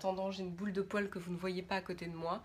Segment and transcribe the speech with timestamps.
[0.00, 2.42] attendant, j'ai une boule de poil que vous ne voyez pas à côté de moi.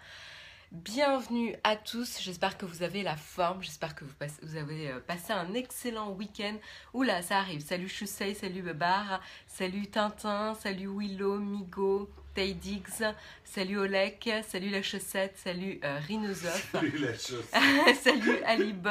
[0.73, 5.31] Bienvenue à tous, j'espère que vous avez la forme, j'espère que vous, avez euh, passé
[5.31, 6.57] un excellent week-end.
[6.93, 7.61] Oula, ça arrive.
[7.61, 13.01] Salut Chusei, salut Babar, salut Tintin, salut Willow, Migo, Diggs,
[13.45, 15.99] salut Olek, salut la chaussette, salut euh,
[16.71, 17.95] Salut la chaussette.
[18.01, 18.89] salut Alibot,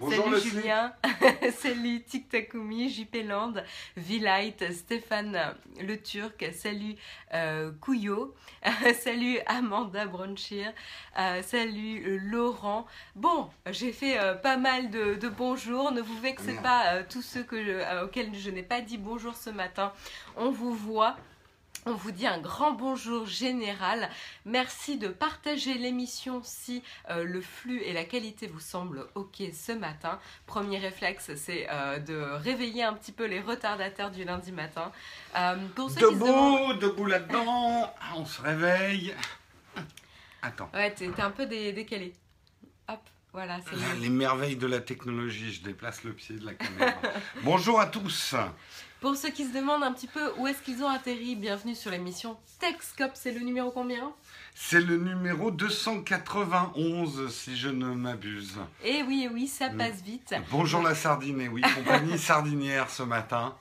[0.00, 0.92] salut Julien,
[1.58, 3.54] salut TikTokumi, JP Land,
[3.96, 6.94] Vilight, Stéphane le Turc, salut
[7.34, 8.34] euh, Couillot,
[9.00, 10.72] salut Amanda Bronchir,
[11.18, 12.86] euh, salut Laurent.
[13.16, 17.42] Bon, j'ai fait euh, pas mal de, de, bonjours, ne vous vexez pas tous ceux
[17.42, 19.92] que auxquels je n'ai pas dit bonjour ce matin.
[20.36, 21.16] On vous voit.
[21.86, 24.10] On vous dit un grand bonjour général.
[24.44, 29.72] Merci de partager l'émission si euh, le flux et la qualité vous semblent ok ce
[29.72, 30.18] matin.
[30.46, 34.92] Premier réflexe, c'est euh, de réveiller un petit peu les retardataires du lundi matin.
[35.36, 37.92] Euh, debout, debout là-dedans.
[38.16, 39.14] On se réveille.
[40.42, 40.70] Attends.
[40.74, 42.12] Ouais, t'es un peu décalé.
[42.88, 43.00] Hop.
[43.32, 46.94] Voilà, c'est les merveilles de la technologie, je déplace le pied de la caméra.
[47.42, 48.34] Bonjour à tous.
[49.00, 51.92] Pour ceux qui se demandent un petit peu où est-ce qu'ils ont atterri, bienvenue sur
[51.92, 53.12] l'émission Techscope.
[53.14, 54.12] C'est le numéro combien
[54.56, 58.58] C'est le numéro 291, si je ne m'abuse.
[58.84, 60.34] Eh oui, eh oui, ça passe vite.
[60.50, 63.54] Bonjour la sardine, eh oui, compagnie sardinière ce matin.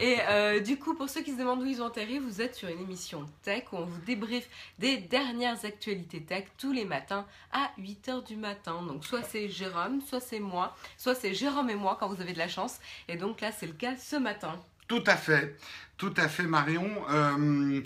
[0.00, 2.54] Et euh, du coup, pour ceux qui se demandent où ils ont atterri, vous êtes
[2.54, 7.24] sur une émission tech où on vous débriefe des dernières actualités tech tous les matins
[7.52, 8.82] à 8h du matin.
[8.82, 12.34] Donc soit c'est Jérôme, soit c'est moi, soit c'est Jérôme et moi quand vous avez
[12.34, 12.80] de la chance.
[13.08, 14.60] Et donc là, c'est le cas ce matin.
[14.86, 15.56] Tout à fait,
[15.96, 16.88] tout à fait Marion.
[17.10, 17.82] Euh,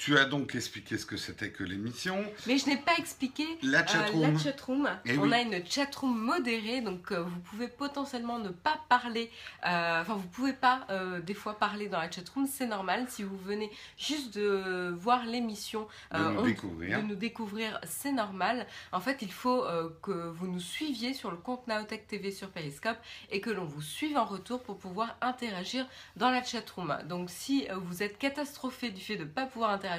[0.00, 2.24] tu as donc expliqué ce que c'était que l'émission.
[2.46, 4.32] Mais je n'ai pas expliqué la chatroom.
[4.32, 4.88] la chatroom.
[5.04, 9.30] Eh on a une chatroom modérée, donc euh, vous pouvez potentiellement ne pas parler.
[9.66, 13.08] Euh, enfin, vous pouvez pas euh, des fois parler dans la chatroom, c'est normal.
[13.10, 18.66] Si vous venez juste de voir l'émission, de, nous découvrir, de nous découvrir, c'est normal.
[18.92, 19.66] En fait, il faut
[20.00, 22.96] que vous nous suiviez sur le compte Naotech TV sur Periscope
[23.30, 25.86] et que l'on vous suive en retour pour pouvoir interagir
[26.16, 26.96] dans la chatroom.
[27.06, 29.89] Donc, si vous êtes catastrophé du fait de ne pas pouvoir interagir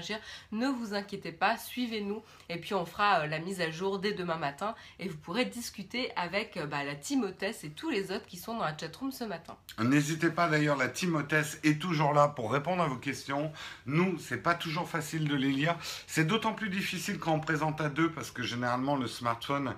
[0.51, 4.13] ne vous inquiétez pas, suivez-nous et puis on fera euh, la mise à jour dès
[4.13, 8.25] demain matin et vous pourrez discuter avec euh, bah, la Timothée et tous les autres
[8.25, 9.55] qui sont dans la chatroom ce matin.
[9.79, 13.51] N'hésitez pas d'ailleurs, la Timothée est toujours là pour répondre à vos questions.
[13.85, 15.75] Nous, c'est pas toujours facile de les lire.
[16.07, 19.73] C'est d'autant plus difficile quand on présente à deux parce que généralement le smartphone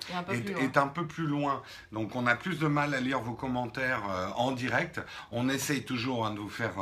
[0.59, 1.62] est, un peu plus loin.
[1.91, 5.02] Donc on a plus de mal à lire vos commentaires euh, en direct.
[5.31, 6.73] On essaye toujours hein, de vous faire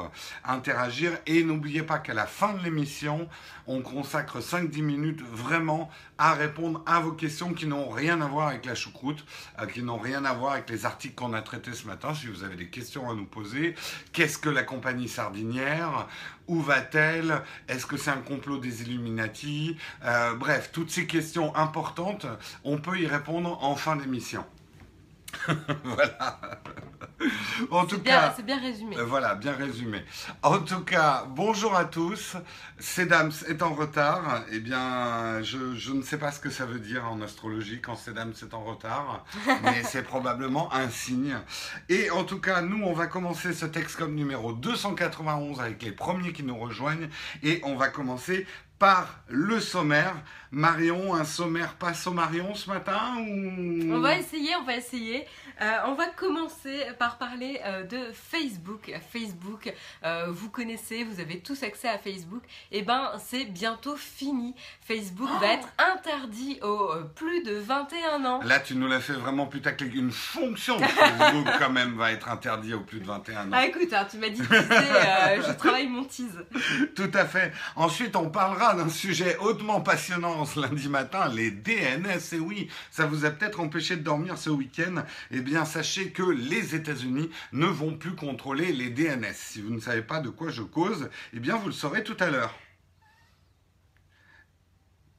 [0.44, 3.21] interagir et n'oubliez pas qu'à la fin de l'émission,
[3.68, 8.50] on consacre 5-10 minutes vraiment à répondre à vos questions qui n'ont rien à voir
[8.50, 9.26] avec la choucroute,
[9.60, 12.14] euh, qui n'ont rien à voir avec les articles qu'on a traités ce matin.
[12.14, 13.76] Si vous avez des questions à nous poser,
[14.14, 16.08] qu'est-ce que la compagnie sardinière
[16.48, 22.26] Où va-t-elle Est-ce que c'est un complot des Illuminati euh, Bref, toutes ces questions importantes,
[22.64, 24.46] on peut y répondre en fin d'émission.
[25.84, 26.40] voilà.
[27.70, 28.98] En tout cas, c'est bien résumé.
[28.98, 30.04] Euh, voilà, bien résumé.
[30.42, 32.36] En tout cas, bonjour à tous.
[32.80, 34.44] Cédams est en retard.
[34.52, 38.34] Eh bien, je, ne sais pas ce que ça veut dire en astrologie quand Cédams
[38.42, 39.26] est en retard,
[39.64, 41.38] mais c'est probablement un signe.
[41.90, 45.92] Et en tout cas, nous, on va commencer ce texte comme numéro 291 avec les
[45.92, 47.10] premiers qui nous rejoignent.
[47.44, 48.48] Et on va commencer
[48.80, 50.16] par le sommaire.
[50.54, 53.94] Marion, un sommaire pas sommarion ce matin ou...
[53.94, 55.26] On va essayer, on va essayer.
[55.62, 58.92] Euh, on va commencer par parler euh, de Facebook.
[59.12, 59.74] Facebook,
[60.04, 62.44] euh, vous connaissez, vous avez tous accès à Facebook.
[62.72, 64.56] Et eh ben, c'est bientôt fini.
[64.82, 68.42] Facebook va oh être interdit aux plus de 21 ans.
[68.44, 69.94] Là, tu nous l'as fait vraiment putaclic.
[69.96, 73.50] Une fonction de Facebook, quand même, va être interdit aux plus de 21 ans.
[73.54, 76.44] Ah, écoute, hein, tu m'as dit que je travaille mon tease.
[76.96, 77.54] Tout à fait.
[77.78, 82.34] Ensuite, on parlera d'un sujet hautement passionnant lundi matin, les DNS.
[82.34, 85.04] Et oui, ça vous a peut-être empêché de dormir ce week-end.
[85.30, 89.34] Eh bien, bien sachez que les États-Unis ne vont plus contrôler les DNS.
[89.34, 92.16] Si vous ne savez pas de quoi je cause, eh bien vous le saurez tout
[92.22, 92.58] à l'heure.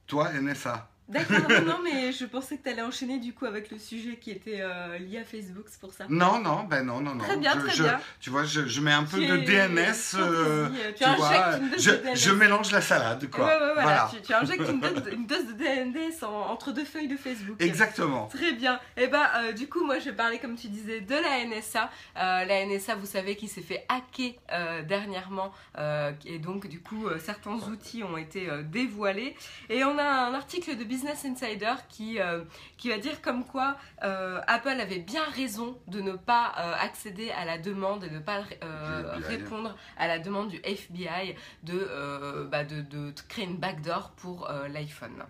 [0.06, 0.91] Toi, NSA.
[1.08, 4.30] D'accord, non, mais je pensais que tu allais enchaîner du coup avec le sujet qui
[4.30, 6.06] était euh, lié à Facebook, c'est pour ça.
[6.08, 7.24] Non, non, ben non, non, non.
[7.24, 8.00] Très bien, très bien.
[8.20, 10.20] Tu vois, je, mets un peu de DNS.
[10.20, 13.46] Euh, tu, vois, je, je, mélange la salade, quoi.
[13.46, 14.10] Ouais, ouais, voilà.
[14.14, 17.56] Tu, tu, injectes une dose, une dose de DNS entre deux feuilles de Facebook.
[17.60, 18.26] Exactement.
[18.26, 18.76] Très bien.
[18.96, 21.44] Et eh ben, euh, du coup, moi, je vais parler, comme tu disais, de la
[21.44, 21.90] NSA.
[22.14, 24.34] la NSA, vous savez, qui s'est fait hacker
[24.86, 25.52] dernièrement.
[26.24, 29.34] et donc, du coup, certains outils ont été dévoilés.
[29.68, 32.18] Et on a un article de Business Insider qui,
[32.76, 36.48] qui va dire comme quoi Apple avait bien raison de ne pas
[36.80, 38.42] accéder à la demande et de ne pas
[39.26, 45.24] répondre à la demande du FBI de, bah, de, de, créer une backdoor pour l'iPhone.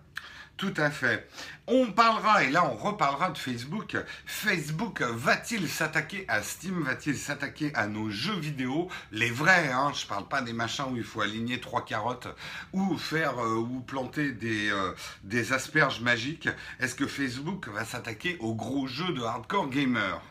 [0.55, 1.27] Tout à fait.
[1.67, 3.97] On parlera, et là on reparlera de Facebook.
[4.25, 6.83] Facebook va-t-il s'attaquer à Steam?
[6.83, 8.87] Va-t-il s'attaquer à nos jeux vidéo?
[9.11, 12.27] Les vrais, hein, je parle pas des machins où il faut aligner trois carottes
[12.71, 16.49] ou faire euh, ou planter des, euh, des asperges magiques.
[16.79, 20.21] Est-ce que Facebook va s'attaquer aux gros jeux de hardcore gamers?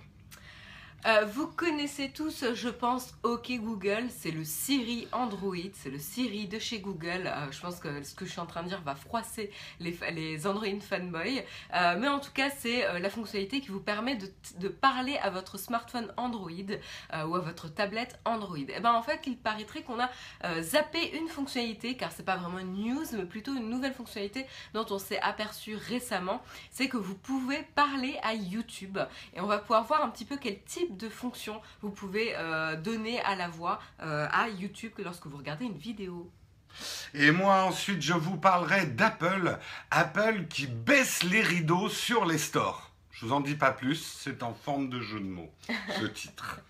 [1.04, 6.46] Euh, vous connaissez tous, je pense, OK Google, c'est le Siri Android, c'est le Siri
[6.46, 7.26] de chez Google.
[7.26, 9.50] Euh, je pense que ce que je suis en train de dire va froisser
[9.80, 11.42] les, Android fanboys.
[11.74, 15.58] Euh, mais en tout cas, c'est la fonctionnalité qui vous permet de, parler à votre
[15.58, 18.56] smartphone Android ou à votre tablette Android.
[18.56, 20.10] Et eh ben en fait, il paraîtrait qu'on a
[20.60, 24.86] zappé une fonctionnalité, car c'est pas vraiment une news, mais plutôt une nouvelle fonctionnalité dont
[24.90, 26.42] on s'est aperçu récemment.
[26.70, 28.98] C'est que vous pouvez parler à YouTube
[29.34, 32.76] et on va pouvoir voir un petit peu quel type de fonction vous pouvez euh,
[32.76, 36.30] donner à la voix euh, à YouTube lorsque vous regardez une vidéo.
[37.14, 39.58] Et moi ensuite je vous parlerai d'Apple,
[39.90, 42.90] Apple qui baisse les rideaux sur les stores.
[43.10, 45.52] Je vous en dis pas plus, c'est en forme de jeu de mots,
[46.00, 46.60] ce titre.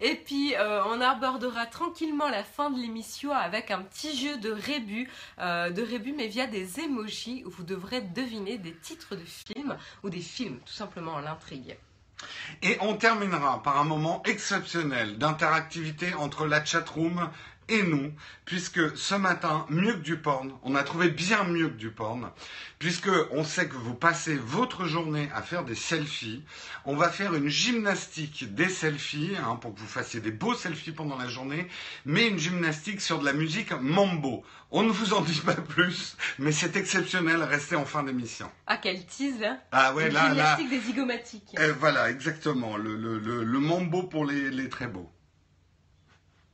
[0.00, 4.50] Et puis, euh, on abordera tranquillement la fin de l'émission avec un petit jeu de
[4.50, 9.76] rébus, de rébus mais via des emojis où vous devrez deviner des titres de films
[10.04, 11.76] ou des films, tout simplement en l'intrigue.
[12.62, 17.30] Et on terminera par un moment exceptionnel d'interactivité entre la chatroom
[17.70, 18.12] et nous,
[18.44, 22.30] puisque ce matin, mieux que du porn, on a trouvé bien mieux que du porn,
[22.78, 26.42] puisque on sait que vous passez votre journée à faire des selfies.
[26.84, 30.92] On va faire une gymnastique des selfies, hein, pour que vous fassiez des beaux selfies
[30.92, 31.68] pendant la journée,
[32.04, 34.44] mais une gymnastique sur de la musique mambo.
[34.72, 37.42] On ne vous en dit pas plus, mais c'est exceptionnel.
[37.42, 38.50] Restez en fin d'émission.
[38.66, 41.56] Ah, quel tease, hein Ah ouais, là, gymnastique des zygomatiques.
[41.58, 42.76] Et voilà, exactement.
[42.76, 45.10] Le, le, mambo pour les, les très beaux.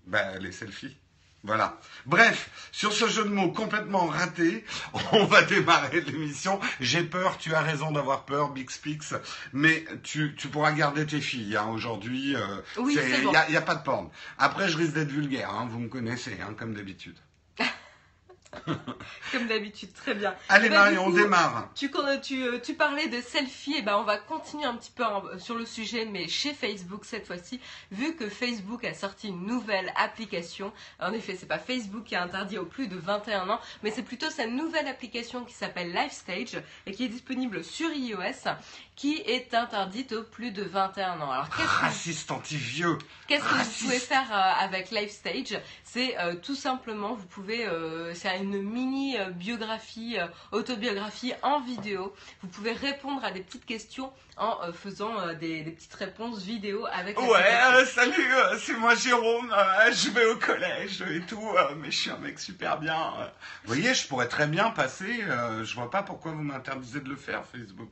[0.07, 0.97] Ben, les selfies.
[1.43, 1.79] Voilà.
[2.07, 4.65] Bref, sur ce jeu de mots complètement raté,
[5.13, 6.59] on va démarrer l'émission.
[6.81, 9.15] J'ai peur, tu as raison d'avoir peur, Big Spix,
[9.53, 12.35] mais tu, pourras garder tes filles hein, aujourd'hui.
[12.35, 12.41] Euh,
[12.79, 14.11] oui, il n'y a, pas de porn.
[14.39, 17.17] Après, je risque d'être vulgaire, hein, vous me connaissez, hein, comme d'habitude.
[19.33, 20.35] Comme d'habitude, très bien.
[20.49, 21.69] Allez bah, Marie, on démarre.
[21.75, 21.91] Tu,
[22.23, 25.05] tu, euh, tu, parlais de selfie, et ben on va continuer un petit peu
[25.39, 27.61] sur le sujet, mais chez Facebook cette fois-ci,
[27.91, 30.73] vu que Facebook a sorti une nouvelle application.
[31.01, 34.03] En effet, c'est pas Facebook qui a interdit aux plus de 21 ans, mais c'est
[34.03, 38.49] plutôt sa nouvelle application qui s'appelle LifeStage et qui est disponible sur iOS
[38.97, 41.31] qui est interdite aux plus de 21 ans.
[41.31, 42.97] Alors, qu'est-ce Raciste anti-vieux.
[43.29, 45.61] Qu'est-ce que vous pouvez faire euh, avec LifeStage?
[45.85, 50.17] C'est euh, tout simplement, vous pouvez, euh, une mini biographie,
[50.53, 52.15] autobiographie en vidéo.
[52.43, 57.21] Vous pouvez répondre à des petites questions en faisant des, petites réponses vidéo avec.
[57.21, 59.55] Ouais, salut, c'est moi Jérôme.
[59.93, 61.49] je vais au collège et tout,
[61.79, 63.13] mais je suis un mec super bien.
[63.65, 65.25] Vous voyez, je pourrais très bien passer.
[65.63, 67.91] je vois pas pourquoi vous m'interdisez de le faire, Facebook.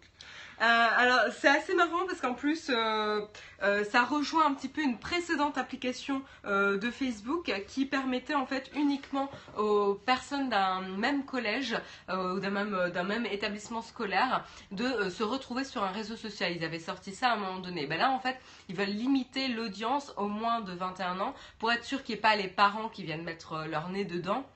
[0.64, 3.20] Euh, alors c'est assez marrant parce qu'en plus euh,
[3.62, 8.70] euh, ça rejoint un petit peu une précédente application de Facebook qui permettait en fait
[8.74, 11.76] uniquement aux personnes d'un même collège
[12.08, 16.52] ou d'un même, établissement scolaire de se retrouver sur un réseau social.
[16.54, 17.86] Ils avaient sorti ça à un moment donné.
[17.86, 18.38] Ben là en fait
[18.68, 22.22] ils veulent limiter l'audience au moins de 21 ans pour être sûr qu'il n'y ait
[22.22, 24.46] pas les parents qui viennent mettre leur nez dedans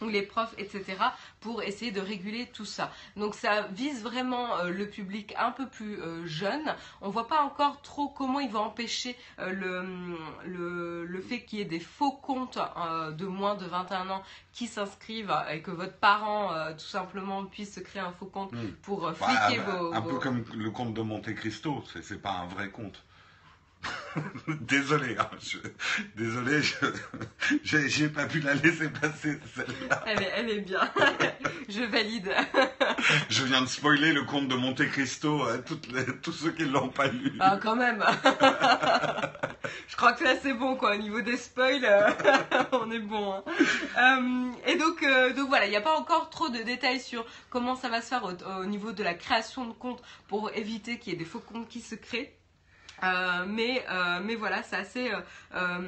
[0.00, 0.96] ou les profs, etc.,
[1.40, 2.92] pour essayer de réguler tout ça.
[3.16, 6.74] Donc ça vise vraiment euh, le public un peu plus euh, jeune.
[7.00, 9.52] On voit pas encore trop comment il va empêcher euh,
[10.44, 12.58] le, le, fait qu'il y ait des faux comptes
[13.16, 18.02] de moins de 21 ans qui s'inscrivent et que votre parent tout simplement puisse créer
[18.02, 18.72] un faux compte hmm.
[18.82, 19.92] pour bah, fliquer vos...
[19.92, 23.02] Un peu comme le compte de Monte Cristo, c'est pas un vrai compte.
[24.60, 25.28] désolé, hein,
[26.16, 30.04] désolé, je, j'ai pas pu la laisser passer celle-là.
[30.06, 30.80] Elle est, bien,
[31.68, 32.32] je valide.
[33.28, 37.08] je viens de spoiler le conte de Monte Cristo à tous ceux qui l'ont pas
[37.08, 37.36] lu.
[37.40, 38.04] Ah, quand même.
[39.88, 42.10] je crois que là c'est bon quoi, au niveau des spoils, euh,
[42.72, 43.34] on est bon.
[43.34, 43.44] Hein.
[43.98, 47.26] Euh, et donc, euh, donc voilà, il n'y a pas encore trop de détails sur
[47.50, 51.12] comment ça va se faire au niveau de la création de compte pour éviter qu'il
[51.12, 52.35] y ait des faux comptes qui se créent.
[53.02, 55.10] Euh, mais, euh, mais voilà, c'est assez.
[55.54, 55.80] Euh,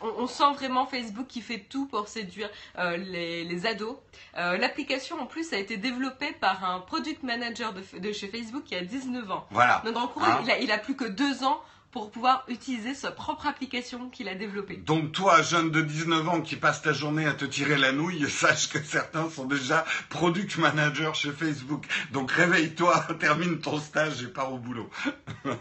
[0.00, 3.96] on, sent vraiment Facebook qui fait tout pour séduire les, les, ados.
[4.34, 8.74] L'application en plus a été développée par un product manager de, de, chez Facebook qui
[8.74, 9.46] a 19 ans.
[9.50, 9.82] Voilà.
[9.84, 11.60] Donc en gros, hein il, a, il a plus que deux ans
[11.96, 14.76] pour pouvoir utiliser sa propre application qu'il a développée.
[14.76, 18.28] Donc toi, jeune de 19 ans qui passe ta journée à te tirer la nouille,
[18.30, 21.86] sache que certains sont déjà product managers chez Facebook.
[22.12, 24.90] Donc réveille-toi, termine ton stage et pars au boulot.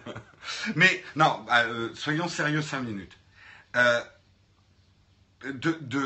[0.76, 3.18] Mais non, bah, euh, soyons sérieux cinq minutes.
[3.78, 4.02] Euh,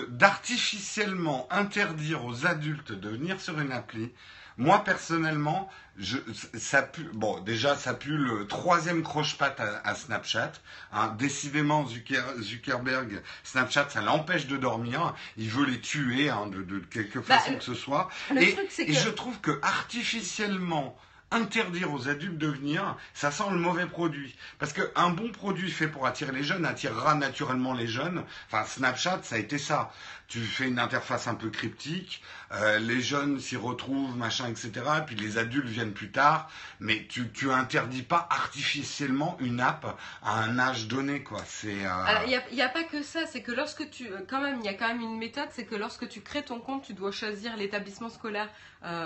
[0.10, 4.12] d'artificiellement interdire aux adultes de venir sur une appli,
[4.60, 6.18] moi personnellement, je,
[6.54, 10.52] ça pue, bon déjà ça pue le troisième croche-patte à, Snapchat.
[10.92, 11.16] Hein.
[11.18, 15.16] Décidément Zuckerberg, Snapchat, ça l'empêche de dormir.
[15.38, 18.10] Il veut les tuer hein, de, quelque bah, façon que ce soit.
[18.38, 20.96] Et, et je trouve que artificiellement
[21.32, 24.36] interdire aux adultes de venir, ça sent le mauvais produit.
[24.58, 28.24] Parce qu'un bon produit fait pour attirer les jeunes attirera naturellement les jeunes.
[28.48, 29.92] Enfin, Snapchat, ça a été ça.
[30.28, 32.22] Tu fais une interface un peu cryptique,
[32.52, 34.72] euh, les jeunes s'y retrouvent, machin, etc.
[35.06, 36.50] Puis les adultes viennent plus tard.
[36.80, 41.42] Mais tu, tu interdis pas artificiellement une app à un âge donné, quoi.
[41.48, 41.84] C'est.
[41.84, 43.26] Euh, il n'y a, pas que ça.
[43.26, 45.50] C'est que lorsque tu, euh, quand même, il y a quand même une méthode.
[45.50, 48.50] C'est que lorsque tu crées ton compte, tu dois choisir l'établissement scolaire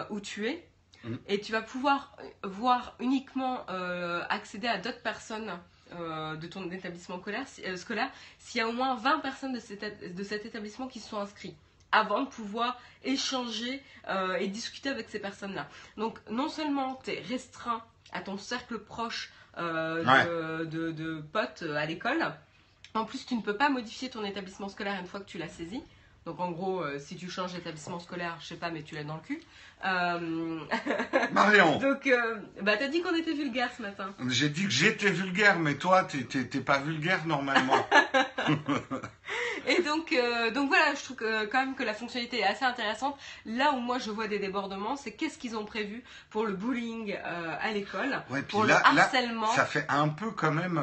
[0.10, 0.68] où tu es.
[1.03, 1.15] Mm.
[1.27, 5.51] Et tu vas pouvoir euh, voir uniquement euh, accéder à d'autres personnes
[5.95, 7.45] euh, de ton établissement scolaire,
[7.75, 11.17] scolaire s'il y a au moins 20 personnes de cet, de cet établissement qui sont
[11.19, 11.57] inscrites
[11.91, 13.83] avant de pouvoir échanger
[14.39, 15.69] et discuter avec ces personnes-là.
[15.95, 21.86] Donc non seulement tu es restreint à ton cercle proche de, de, de, potes à
[21.86, 22.33] l'école,
[22.95, 25.50] en plus tu ne peux pas modifier ton établissement scolaire une fois que tu l'as
[25.50, 25.83] saisi.
[26.25, 29.03] Donc en gros, euh, si tu changes d'établissement scolaire, je sais pas, mais tu l'as
[29.03, 29.42] dans le cul.
[29.86, 30.60] Euh...
[31.34, 34.10] Marion Donc, euh, bah t'as dit qu'on était vulgaire ce matin.
[34.30, 37.86] J'ai dit que j'étais vulgaire, mais toi, t'es pas vulgaire normalement.
[39.68, 42.66] Et donc, euh, donc voilà, je trouve que, quand même que la fonctionnalité est assez
[42.66, 43.18] intéressante.
[43.46, 47.16] Là où moi je vois des débordements, c'est qu'est-ce qu'ils ont prévu pour le bullying
[47.16, 49.48] à l'école, pour le harcèlement.
[49.48, 50.82] ça fait un peu quand même.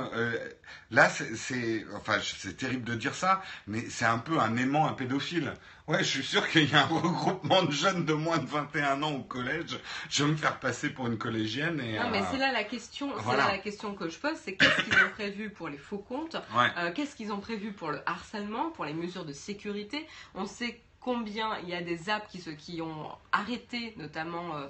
[0.90, 4.92] là, c'est, enfin, c'est terrible de dire ça, mais c'est un peu un aimant, un
[4.92, 5.52] pédophile.
[5.90, 9.02] Ouais, je suis sûr qu'il y a un regroupement de jeunes de moins de 21
[9.02, 9.76] ans au collège.
[10.08, 11.80] Je vais me faire passer pour une collégienne.
[11.80, 13.10] Et, non, mais euh, c'est là la question.
[13.18, 15.98] C'est là la question que je pose, c'est qu'est-ce qu'ils ont prévu pour les faux
[15.98, 20.06] comptes euh, Qu'est-ce qu'ils ont prévu pour le harcèlement, pour les mesures de sécurité
[20.36, 24.54] On sait combien il y a des apps qui, qui ont arrêté, notamment.
[24.54, 24.68] Euh,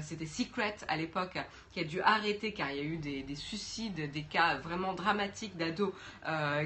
[0.00, 1.36] c'était Secret à l'époque,
[1.72, 5.56] qui a dû arrêter car il y a eu des, suicides, des cas vraiment dramatiques
[5.56, 5.92] d'ados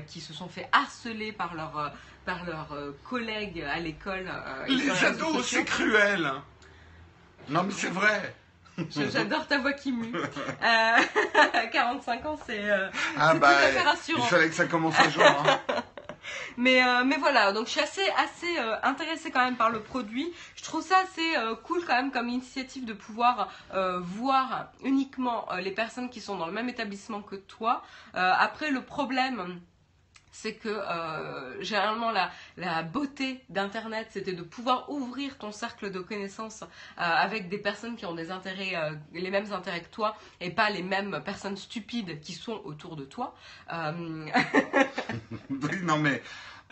[0.07, 1.95] qui se sont fait harceler par leur,
[2.27, 4.29] par leurs euh, collègues à l'école.
[4.29, 6.31] Euh, les ados, c'est cruel.
[7.49, 8.35] Non, mais c'est vrai.
[8.91, 10.13] J'adore ta voix qui mue.
[11.73, 12.65] 45 euh, ans, c'est
[13.17, 13.53] ah bah,
[14.09, 15.25] Il fallait que ça commence à jouer.
[15.25, 15.61] Hein.
[16.59, 20.31] mais, mais voilà, donc je suis assez, assez intéressée quand même par le produit.
[20.57, 23.49] Je trouve ça assez cool quand même comme initiative de pouvoir
[24.03, 27.83] voir uniquement les personnes qui sont dans le même établissement que toi.
[28.13, 29.59] après, le problème
[30.43, 36.01] c'est que euh, généralement la, la beauté d'Internet, c'était de pouvoir ouvrir ton cercle de
[36.01, 36.67] connaissances euh,
[36.97, 40.69] avec des personnes qui ont des intérêts, euh, les mêmes intérêts que toi, et pas
[40.69, 43.35] les mêmes personnes stupides qui sont autour de toi.
[43.71, 44.31] oui,
[45.83, 46.23] non mais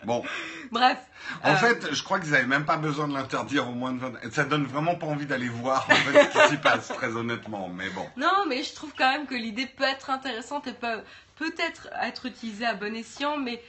[0.03, 0.23] Bon.
[0.71, 0.97] Bref.
[1.43, 4.31] En fait, je crois qu'ils n'avaient même pas besoin de l'interdire au moins de 20...
[4.31, 7.69] Ça donne vraiment pas envie d'aller voir en fait, ce qui s'y passe, très honnêtement.
[7.69, 8.05] Mais bon.
[8.17, 11.01] Non, mais je trouve quand même que l'idée peut être intéressante et peut
[11.35, 13.61] peut-être être utilisé à bon escient, mais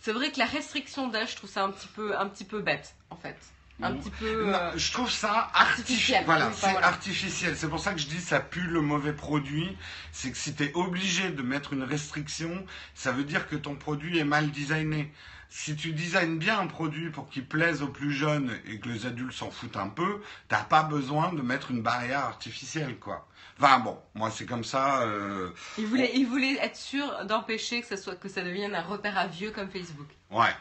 [0.00, 2.60] c'est vrai que la restriction d'âge, je trouve ça un petit peu, un petit peu
[2.60, 3.36] bête, en fait.
[3.82, 4.54] Un petit peu.
[4.54, 6.24] Euh, je trouve ça artificiel.
[6.26, 7.56] Voilà, c'est artificiel.
[7.56, 9.76] C'est pour ça que je dis ça pue le mauvais produit.
[10.12, 12.64] C'est que si tu es obligé de mettre une restriction,
[12.94, 15.12] ça veut dire que ton produit est mal designé.
[15.56, 19.06] Si tu designes bien un produit pour qu'il plaise aux plus jeunes et que les
[19.06, 23.28] adultes s'en foutent un peu, t'as pas besoin de mettre une barrière artificielle, quoi.
[23.56, 25.02] Enfin bon, moi c'est comme ça.
[25.02, 28.82] Euh, il, voulait, il voulait être sûr d'empêcher que ça, soit, que ça devienne un
[28.82, 30.08] repère à vieux comme Facebook.
[30.28, 30.56] Ouais.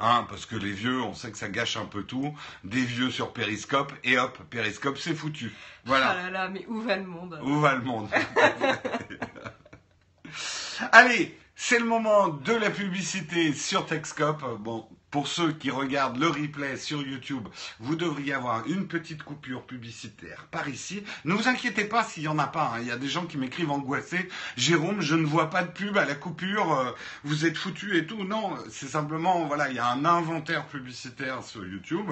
[0.00, 2.36] Hein, parce que les vieux, on sait que ça gâche un peu tout.
[2.62, 5.54] Des vieux sur Périscope, et hop, Périscope, c'est foutu.
[5.86, 6.10] Voilà.
[6.10, 7.40] Ah là là, mais où va le monde?
[7.42, 8.10] Où va le monde?
[10.92, 14.44] Allez, c'est le moment de la publicité sur Techscope.
[14.60, 17.48] Bon, pour ceux qui regardent le replay sur YouTube,
[17.80, 21.02] vous devriez avoir une petite coupure publicitaire par ici.
[21.24, 22.74] Ne vous inquiétez pas s'il n'y en a pas.
[22.74, 22.80] Hein.
[22.82, 24.28] Il y a des gens qui m'écrivent angoissés.
[24.58, 26.78] Jérôme, je ne vois pas de pub à la coupure.
[26.78, 26.92] Euh,
[27.24, 28.24] vous êtes foutu et tout.
[28.24, 32.10] Non, c'est simplement, voilà, il y a un inventaire publicitaire sur YouTube.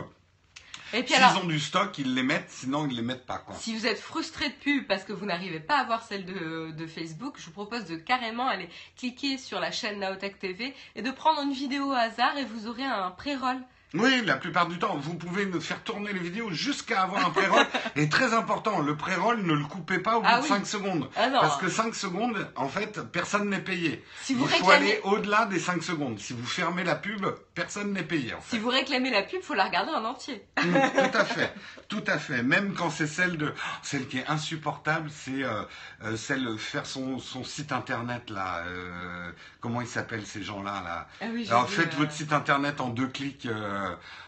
[1.02, 3.38] S'ils ont du stock, ils les mettent, sinon ils les mettent pas.
[3.38, 3.54] Quoi.
[3.56, 6.86] Si vous êtes frustré de pub parce que vous n'arrivez pas à voir celle de,
[6.86, 11.10] Facebook, je vous propose de carrément aller cliquer sur la chaîne Naotech TV et de
[11.10, 13.58] prendre une vidéo au hasard et vous aurez un pré-roll
[13.94, 17.64] Oui, la plupart du temps, vous pouvez faire tourner les vidéos jusqu'à avoir un pré-roll.
[17.96, 21.08] et très important, le pré-roll, ne le coupez pas au bout ah de 5 secondes.
[21.16, 24.04] Ah Parce que 5 secondes, en fait, personne n'est payé.
[24.22, 26.18] Si vous Il faut aller au-delà des 5 secondes.
[26.18, 27.24] Si vous fermez la pub,
[27.54, 28.34] personne n'est payé.
[28.48, 30.44] Si vous réclamez la pub, il faut la regarder en entier.
[30.58, 30.72] Mm,
[31.12, 31.54] tout à fait,
[31.88, 32.42] tout à fait.
[32.42, 35.62] Même quand c'est celle de, celle qui est insupportable, c'est euh,
[36.02, 38.64] euh, celle faire son, son, site internet là.
[38.66, 43.06] Euh, comment ils s'appellent ces gens-là là, ah Alors faites votre site internet en deux
[43.06, 43.46] clics.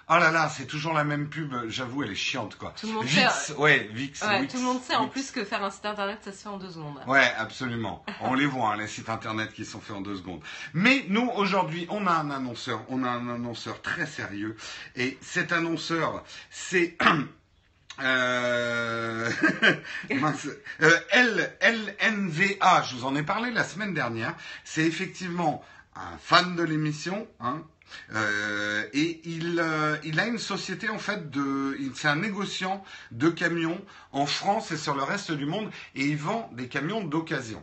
[0.09, 1.53] Oh là là, c'est toujours la même pub.
[1.69, 2.73] J'avoue, elle est chiante quoi.
[2.79, 3.53] Tout le monde Vix, sait.
[3.55, 6.43] Ouais, Vix, Tout le monde sait en plus que faire un site internet, ça se
[6.43, 7.01] fait en deux secondes.
[7.07, 8.05] Ouais, absolument.
[8.21, 10.41] on les voit hein, les sites internet qui sont faits en deux secondes.
[10.75, 12.83] Mais nous aujourd'hui, on a un annonceur.
[12.89, 14.57] On a un annonceur très sérieux.
[14.95, 16.97] Et cet annonceur, c'est
[18.03, 19.31] Euh...
[20.11, 24.35] euh LNVA, je vous en ai parlé la semaine dernière.
[24.65, 27.63] C'est effectivement un fan de l'émission, hein,
[28.15, 33.29] euh, et il, euh, il a une société en fait de, c'est un négociant de
[33.29, 33.81] camions
[34.13, 37.63] en France et sur le reste du monde, et il vend des camions d'occasion.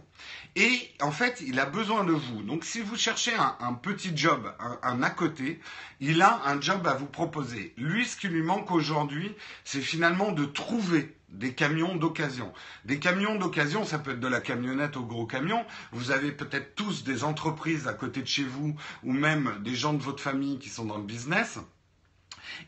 [0.55, 2.43] Et en fait, il a besoin de vous.
[2.43, 5.59] Donc si vous cherchez un, petit job, un, à côté,
[5.99, 7.73] il a un job à vous proposer.
[7.77, 9.33] Lui, ce qui lui manque aujourd'hui,
[9.63, 12.53] c'est finalement de trouver des camions d'occasion.
[12.85, 15.65] Des camions d'occasion, ça peut être de la camionnette au gros camion.
[15.91, 19.93] Vous avez peut-être tous des entreprises à côté de chez vous ou même des gens
[19.93, 21.57] de votre famille qui sont dans le business.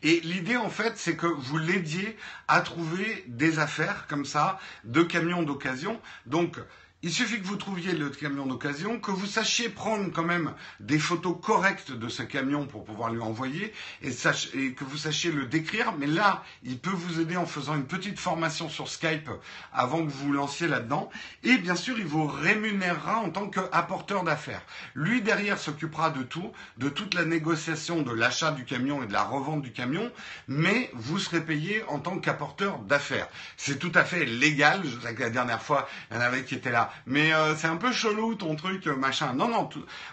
[0.02, 2.16] Et l'idée, en fait, c'est que vous l'aidiez
[2.48, 6.00] à trouver des affaires comme ça, de camions d'occasion.
[6.26, 6.58] Donc,
[7.06, 10.98] il suffit que vous trouviez le camion d'occasion, que vous sachiez prendre quand même des
[10.98, 13.72] photos correctes de ce camion pour pouvoir lui envoyer
[14.02, 15.92] et, que vous sachiez le décrire.
[15.96, 19.30] Mais là, il peut vous aider en faisant une petite formation sur Skype
[19.72, 21.08] avant que vous vous lanciez là-dedans.
[21.44, 24.62] Et bien sûr, il vous rémunérera en tant qu'apporteur d'affaires.
[24.96, 29.12] Lui, derrière, s'occupera de tout, de toute la négociation de l'achat du camion et de
[29.12, 30.10] la revente du camion,
[30.48, 33.28] mais vous serez payé en tant qu'apporteur d'affaires.
[33.56, 34.82] C'est tout à fait légal.
[35.04, 37.92] La dernière fois, il y en avait qui étaient là mais euh, c'est un peu
[37.92, 39.34] chelou ton truc, euh, machin.
[39.34, 39.68] Non, non,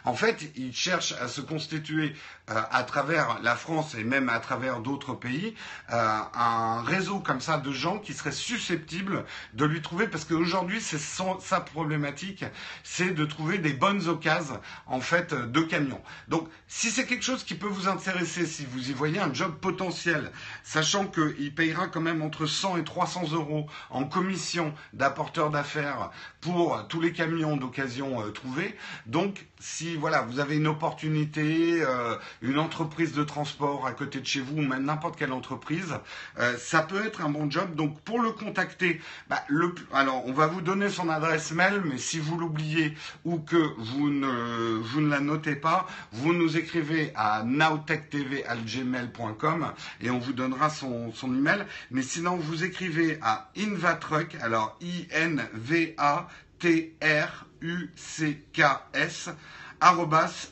[0.06, 2.16] en fait, il cherche à se constituer
[2.50, 5.56] euh, à travers la France et même à travers d'autres pays,
[5.90, 11.00] un réseau comme ça de gens qui seraient susceptibles de lui trouver, parce qu'aujourd'hui, c'est
[11.00, 12.44] sa problématique,
[12.84, 16.02] c'est de trouver des bonnes occasions, en fait, de camions.
[16.28, 19.56] Donc, si c'est quelque chose qui peut vous intéresser, si vous y voyez un job
[19.60, 20.32] potentiel,
[20.63, 26.10] sachant qu'il payera quand même entre 100 et 300 euros en commission d'apporteur d'affaires
[26.42, 32.17] pour tous les camions d'occasion euh, trouvés, donc si voilà, vous avez une opportunité, euh,
[32.41, 35.95] une entreprise de transport à côté de chez vous, ou même n'importe quelle entreprise,
[36.38, 37.73] euh, ça peut être un bon job.
[37.73, 38.99] Donc pour le contacter,
[39.30, 43.39] bah, le, alors on va vous donner son adresse mail, mais si vous l'oubliez ou
[43.39, 49.71] que vous ne, vous ne la notez pas, vous nous écrivez à nowtechtv@gmail.com
[50.02, 51.65] et on vous donnera son, son email.
[51.89, 56.28] Mais sinon vous écrivez à Invatruck, alors I N V A
[56.60, 57.45] T R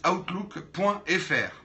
[0.05, 1.61] outlook.fr.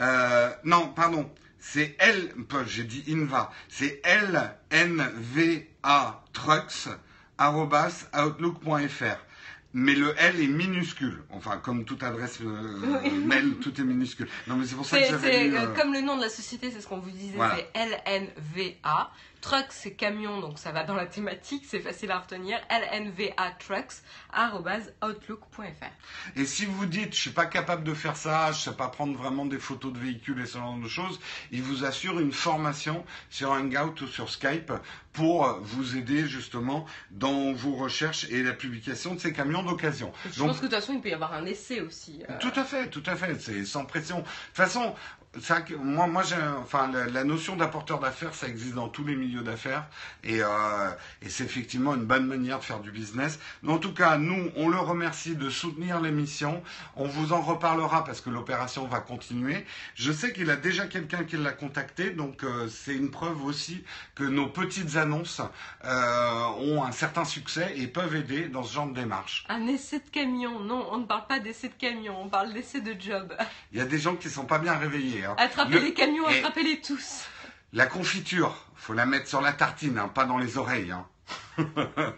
[0.00, 2.32] Euh, non, pardon, c'est L,
[2.66, 5.44] j'ai dit Inva, c'est L-N-V-A
[6.32, 6.88] trucks,
[7.38, 9.18] outlook.fr.
[9.72, 11.22] Mais le L est minuscule.
[11.30, 14.26] Enfin, comme toute adresse euh, mail, tout est minuscule.
[14.48, 15.48] Non, mais c'est pour ça que j'avais.
[15.52, 19.12] Euh, comme le nom de la société, c'est ce qu'on vous disait, c'est L-N-V-A.
[19.40, 22.58] Trucks, c'est camion, donc ça va dans la thématique, c'est facile à retenir.
[22.68, 24.02] LNVA Trucks,
[25.02, 26.36] outlook.fr.
[26.36, 29.16] Et si vous dites, je suis pas capable de faire ça, je sais pas prendre
[29.16, 33.04] vraiment des photos de véhicules et ce genre de choses, il vous assure une formation
[33.30, 34.72] sur Hangout ou sur Skype
[35.12, 40.12] pour vous aider justement dans vos recherches et la publication de ces camions d'occasion.
[40.32, 42.22] Je pense que de toute façon, il peut y avoir un essai aussi.
[42.28, 42.38] Euh.
[42.40, 43.40] Tout à fait, tout à fait.
[43.40, 44.18] C'est sans pression.
[44.18, 44.94] De toute façon,
[45.78, 49.86] moi, moi j'ai, enfin, la, notion d'apporteur d'affaires, ça existe dans tous les milieux d'affaires,
[50.24, 50.90] et, euh,
[51.22, 53.38] et c'est effectivement une bonne manière de faire du business.
[53.62, 56.62] Mais en tout cas, nous, on le remercie de soutenir l'émission.
[56.96, 59.64] On vous en reparlera parce que l'opération va continuer.
[59.94, 63.84] Je sais qu'il a déjà quelqu'un qui l'a contacté, donc euh, c'est une preuve aussi
[64.16, 65.40] que nos petites annonces
[65.84, 69.44] euh, ont un certain succès et peuvent aider dans ce genre de démarche.
[69.48, 72.80] Un essai de camion, non, on ne parle pas d'essai de camion, on parle d'essai
[72.80, 73.32] de job.
[73.72, 75.19] Il y a des gens qui sont pas bien réveillés.
[75.24, 75.34] Hein.
[75.38, 77.26] Attrapez les camions, attrapez-les tous.
[77.72, 80.92] La confiture, faut la mettre sur la tartine, hein, pas dans les oreilles.
[80.92, 81.06] Hein.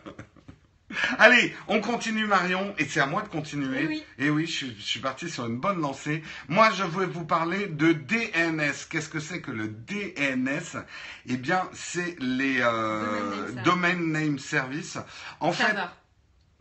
[1.19, 3.87] Allez, on continue Marion, et c'est à moi de continuer.
[3.87, 4.05] Oui.
[4.19, 6.23] Et oui, je, suis parti sur une bonne lancée.
[6.49, 8.89] Moi, je voulais vous parler de DNS.
[8.91, 10.85] Qu'est-ce que c'est que le DNS
[11.27, 14.99] Eh bien, c'est les euh, Domain Name Service.
[15.41, 15.77] En fait,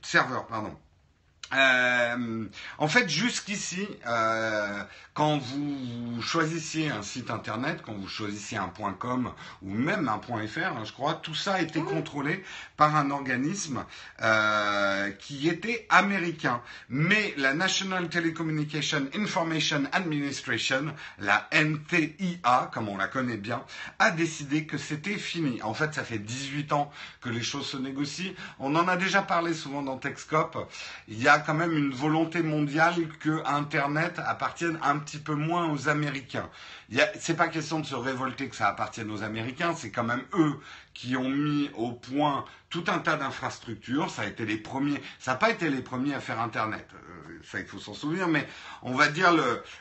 [0.02, 0.78] serveur, pardon.
[1.54, 2.46] Euh,
[2.78, 4.84] en fait, jusqu'ici, euh,
[5.14, 10.60] quand vous choisissiez un site internet, quand vous choisissiez un .com ou même un .fr,
[10.60, 12.44] hein, je crois, tout ça a été contrôlé
[12.78, 13.84] par un organisme
[14.22, 16.62] euh, qui était américain.
[16.90, 23.64] Mais la National Telecommunication Information Administration, la NTIA, comme on la connaît bien,
[24.00, 25.62] a décidé que c'était fini.
[25.62, 28.32] En fait, ça fait 18 ans que les choses se négocient.
[28.60, 30.58] On en a déjà parlé souvent dans Techscope.
[31.10, 35.70] Il y a quand même une volonté mondiale que Internet appartienne un petit peu moins
[35.72, 36.50] aux Américains.
[37.20, 40.60] C'est pas question de se révolter que ça appartienne aux Américains, c'est quand même eux
[40.94, 44.10] qui ont mis au point tout un tas d'infrastructures.
[44.10, 46.88] Ça a été les premiers, ça n'a pas été les premiers à faire Internet.
[46.94, 48.48] Euh, ça, il faut s'en souvenir, mais
[48.82, 49.34] on va dire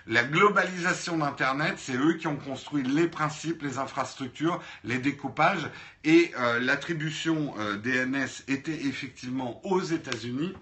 [0.07, 5.69] la globalisation d'Internet, c'est eux qui ont construit les principes, les infrastructures, les découpages,
[6.05, 10.55] et euh, l'attribution euh, DNS était effectivement aux États-Unis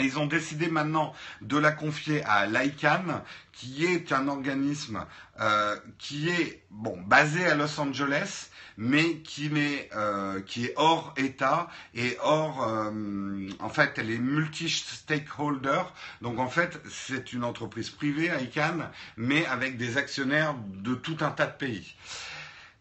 [0.00, 5.04] ils ont décidé maintenant de la confier à l'ICANN, qui est un organisme
[5.40, 9.50] euh, qui est basé à Los Angeles, mais qui,
[9.94, 15.82] euh, est hors État et hors, euh, en fait, elle est multi-stakeholder.
[16.22, 21.30] Donc en fait, c'est une entreprise privée, ICANN, mais avec des actionnaires de tout un
[21.30, 21.94] tas de pays.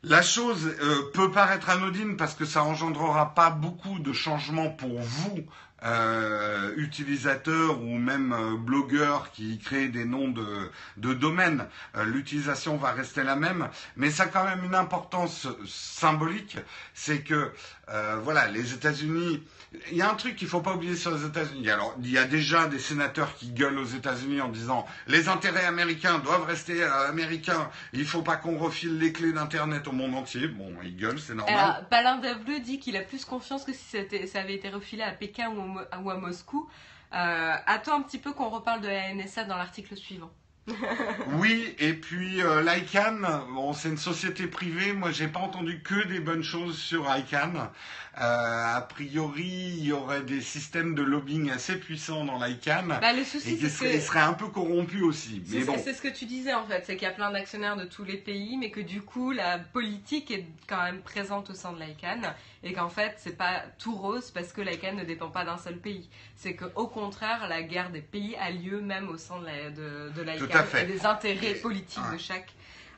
[0.03, 0.75] La chose
[1.13, 5.45] peut paraître anodine parce que ça engendrera pas beaucoup de changements pour vous
[5.83, 11.65] euh, utilisateurs ou même euh, blogueurs qui créent des noms de, de domaines,
[11.95, 16.57] euh, l'utilisation va rester la même, mais ça a quand même une importance symbolique,
[16.93, 17.51] c'est que
[18.23, 19.43] voilà, les États-Unis
[19.89, 21.69] il y a un truc qu'il ne faut pas oublier sur les États-Unis.
[21.69, 25.65] Alors, il y a déjà des sénateurs qui gueulent aux États-Unis en disant les intérêts
[25.65, 27.69] américains doivent rester euh, américains.
[27.93, 30.49] Il ne faut pas qu'on refile les clés d'Internet au monde entier.
[30.49, 31.57] Bon, ils gueulent, c'est normal.
[31.57, 32.21] Alors, Palin
[32.61, 35.97] dit qu'il a plus confiance que si ça avait été refilé à Pékin ou, à
[35.97, 36.69] Moscou.
[37.13, 40.31] Euh, attends un petit peu qu'on reparle de la NSA dans l'article suivant.
[41.33, 44.93] oui, et puis euh, l'ICANN, bon, c'est une société privée.
[44.93, 47.57] Moi, j'ai pas entendu que des bonnes choses sur ICANN.
[47.57, 52.99] Euh, a priori, il y aurait des systèmes de lobbying assez puissants dans l'ICANN.
[53.01, 55.41] Bah, le souci, et qui seraient, un peu corrompus aussi.
[55.45, 55.77] C'est bon.
[55.77, 58.17] ce que tu disais en fait, c'est qu'il y a plein d'actionnaires de tous les
[58.17, 62.33] pays, mais que du coup, la politique est quand même présente au sein de l'ICANN
[62.63, 65.77] et qu'en fait, c'est pas tout rose parce que l'ICANN ne dépend pas d'un seul
[65.77, 66.09] pays.
[66.35, 70.65] C'est qu'au contraire, la guerre des pays a lieu même au sein de, de, l'ICANN
[70.81, 72.53] et des intérêts politiques de chaque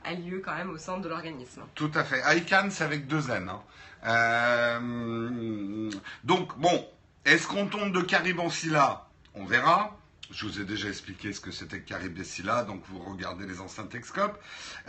[0.06, 1.62] a lieu quand même au sein de l'organisme.
[1.76, 2.21] Tout à fait.
[2.38, 3.49] ICANN, c'est avec deux N.
[3.49, 3.62] Hein.
[4.06, 5.89] Euh,
[6.23, 6.86] donc, bon,
[7.26, 9.97] est-ce qu'on tombe de Caribancilla On verra.
[10.32, 14.38] Je vous ai déjà expliqué ce que c'était Caribancilla, donc vous regardez les anciens Texcopes.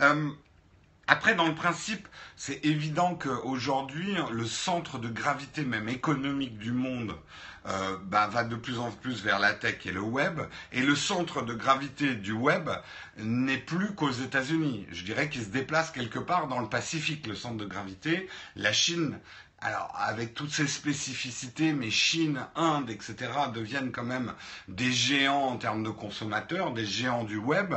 [0.01, 0.29] Euh,
[1.07, 7.15] après, dans le principe, c'est évident qu'aujourd'hui, le centre de gravité même économique du monde
[7.67, 10.39] euh, bah, va de plus en plus vers la tech et le web.
[10.71, 12.69] Et le centre de gravité du web
[13.17, 14.87] n'est plus qu'aux États-Unis.
[14.91, 18.27] Je dirais qu'il se déplace quelque part dans le Pacifique, le centre de gravité.
[18.55, 19.19] La Chine
[19.61, 23.15] alors, avec toutes ces spécificités, mais Chine, Inde, etc.,
[23.53, 24.33] deviennent quand même
[24.67, 27.73] des géants en termes de consommateurs, des géants du web.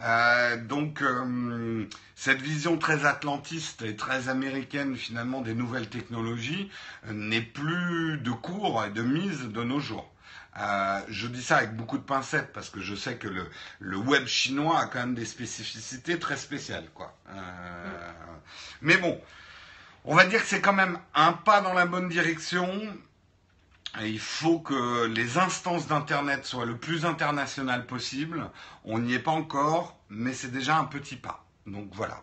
[0.00, 6.70] Euh, donc, euh, cette vision très atlantiste et très américaine, finalement, des nouvelles technologies,
[7.08, 10.10] euh, n'est plus de cours et de mise de nos jours.
[11.08, 14.26] je dis ça avec beaucoup de pincettes parce que je sais que le, le, web
[14.26, 17.14] chinois a quand même des spécificités très spéciales, quoi.
[18.80, 19.20] mais bon,
[20.06, 22.68] on va dire que c'est quand même un pas dans la bonne direction.
[24.00, 28.50] il faut que les instances d'Internet soient le plus internationales possible.
[28.84, 31.44] On n'y est pas encore, mais c'est déjà un petit pas.
[31.66, 32.22] Donc voilà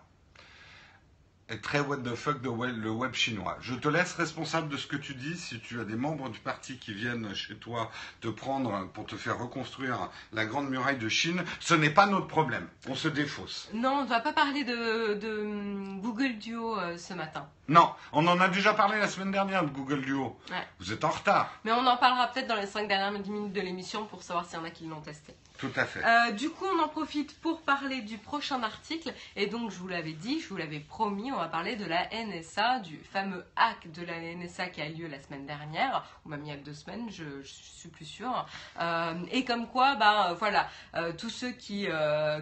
[1.61, 3.57] très what the fuck de le web chinois.
[3.61, 5.37] Je te laisse responsable de ce que tu dis.
[5.37, 7.91] Si tu as des membres du parti qui viennent chez toi
[8.21, 12.27] te prendre pour te faire reconstruire la grande muraille de Chine, ce n'est pas notre
[12.27, 12.67] problème.
[12.87, 13.69] On se défausse.
[13.73, 17.47] Non, on ne va pas parler de, hum, Google Duo euh, ce matin.
[17.69, 20.37] Non, on en a déjà parlé la semaine dernière de Google Duo.
[20.79, 21.49] Vous êtes en retard.
[21.63, 24.59] Mais on en parlera peut-être dans les 5 dernières minutes de l'émission pour savoir s'il
[24.59, 25.33] y en a qui l'ont testé.
[25.59, 26.03] Tout à fait.
[26.03, 29.13] Euh, du coup, on en profite pour parler du prochain article.
[29.37, 32.09] Et donc, je vous l'avais dit, je vous l'avais promis, on va parler de la
[32.09, 36.41] NSA, du fameux hack de la NSA qui a lieu la semaine dernière, ou même
[36.43, 38.45] il y a deux semaines, je, suis plus sûre.
[38.81, 41.87] Euh, et comme quoi, bah voilà, euh, tous ceux qui,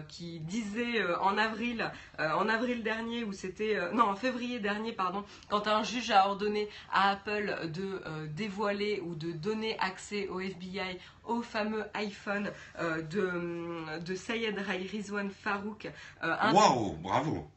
[0.08, 5.11] qui disaient en avril, en avril dernier, ou c'était, non, en février dernier, pardon,
[5.48, 10.98] quand un juge a ordonné à Apple de dévoiler ou de donner accès au FBI
[11.24, 15.88] au fameux iPhone de, de Sayed Rizwan Farouk.
[16.22, 17.48] Waouh, bravo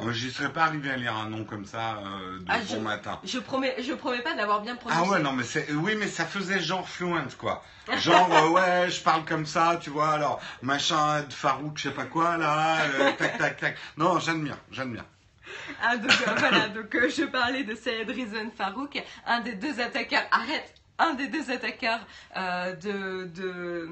[0.00, 2.80] Oh, j'y serais pas arrivé à lire un nom comme ça euh, de ah, bon
[2.80, 3.20] matin.
[3.22, 5.00] Je promets, je promets pas d'avoir bien prononcé.
[5.00, 7.62] Ah ouais, non, mais c'est, oui, mais ça faisait genre fluent, quoi.
[7.98, 11.94] Genre, euh, ouais, je parle comme ça, tu vois, alors, machin, de Farouk, je sais
[11.94, 13.76] pas quoi, là, euh, tac, tac, tac.
[13.98, 15.04] Non, j'admire, j'admire.
[15.82, 20.74] Ah, donc voilà, donc je parlais de Sayed Rizwan Farouk, un des deux attaqueurs, arrête,
[20.98, 23.88] un des deux attaqueurs de, de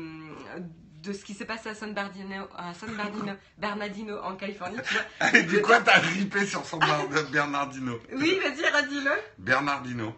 [0.58, 4.78] de ce qui s'est passé à San Bernardino, à San Bernardino, Bernardino en Californie.
[4.86, 5.42] Tu vois.
[5.42, 6.80] du quoi t'as ripé sur San
[7.32, 9.12] Bernardino Oui, vas-y, redis-le.
[9.38, 10.14] Bernardino.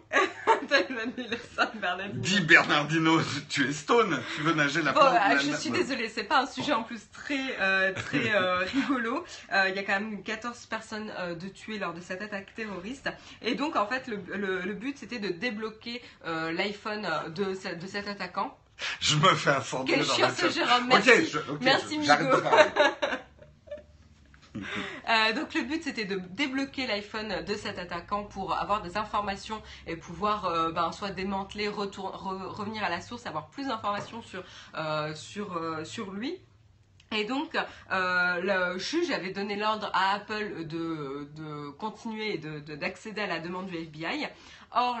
[1.55, 2.21] San Bernardino.
[2.21, 3.19] Dis Bernardino,
[3.49, 6.47] tu es stone, tu veux nager la bon, euh, Je suis désolée, c'est pas un
[6.47, 9.23] sujet en plus très, euh, très euh, rigolo.
[9.51, 13.09] Il y a quand même 14 personnes de tuées lors de cette attaque terroriste.
[13.41, 18.57] Et donc, en fait, le, le, but c'était de débloquer l'iPhone de, de cet attaquant.
[18.99, 21.09] Je me fais un fort Quel dans la Jérôme, merci.
[21.61, 22.71] merci, J'arrête de parler.
[25.09, 29.61] Euh, donc le but c'était de débloquer l'iPhone de cet attaquant pour avoir des informations
[29.85, 34.43] et pouvoir euh, ben, soit démanteler, revenir à la source, avoir plus d'informations sur,
[34.75, 36.37] euh, sur, sur lui.
[37.11, 37.55] Et donc,
[37.91, 43.77] le juge avait donné l'ordre à Apple de, de continuer d'accéder à la demande du
[43.77, 44.27] FBI.
[44.77, 44.99] Or,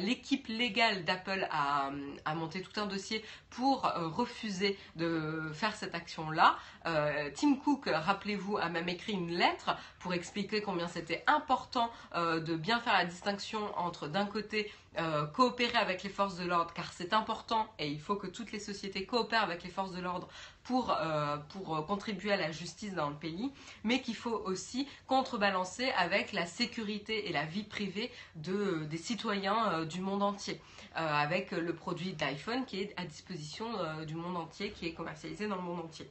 [0.00, 1.92] l'équipe légale d'Apple a,
[2.34, 6.56] monté tout un dossier pour euh, refuser de faire cette action-là.
[6.86, 12.40] Euh, Tim Cook, rappelez-vous, a même écrit une lettre pour expliquer combien c'était important euh,
[12.40, 14.72] de bien faire la distinction entre d'un côté
[15.32, 18.58] coopérer avec les forces de l'ordre, car c'est important et il faut que toutes les
[18.58, 20.28] sociétés coopèrent avec les forces de l'ordre
[20.64, 20.94] pour,
[21.48, 23.50] pour contribuer à la justice dans le pays,
[23.84, 29.11] mais qu'il faut aussi contrebalancer avec la sécurité et la vie privée de, des citoyens
[29.16, 30.60] du monde entier,
[30.94, 33.68] avec le produit d'iPhone qui est à disposition
[34.06, 36.10] du monde entier, qui est commercialisé dans le monde entier.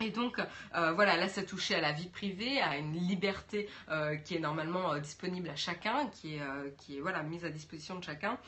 [0.00, 0.38] Et donc,
[0.74, 4.40] euh, voilà, là, ça touchait à la vie privée, à une liberté euh, qui est
[4.40, 6.42] normalement euh, disponible à chacun, qui est,
[6.78, 8.38] qui est voilà, mise à disposition de chacun.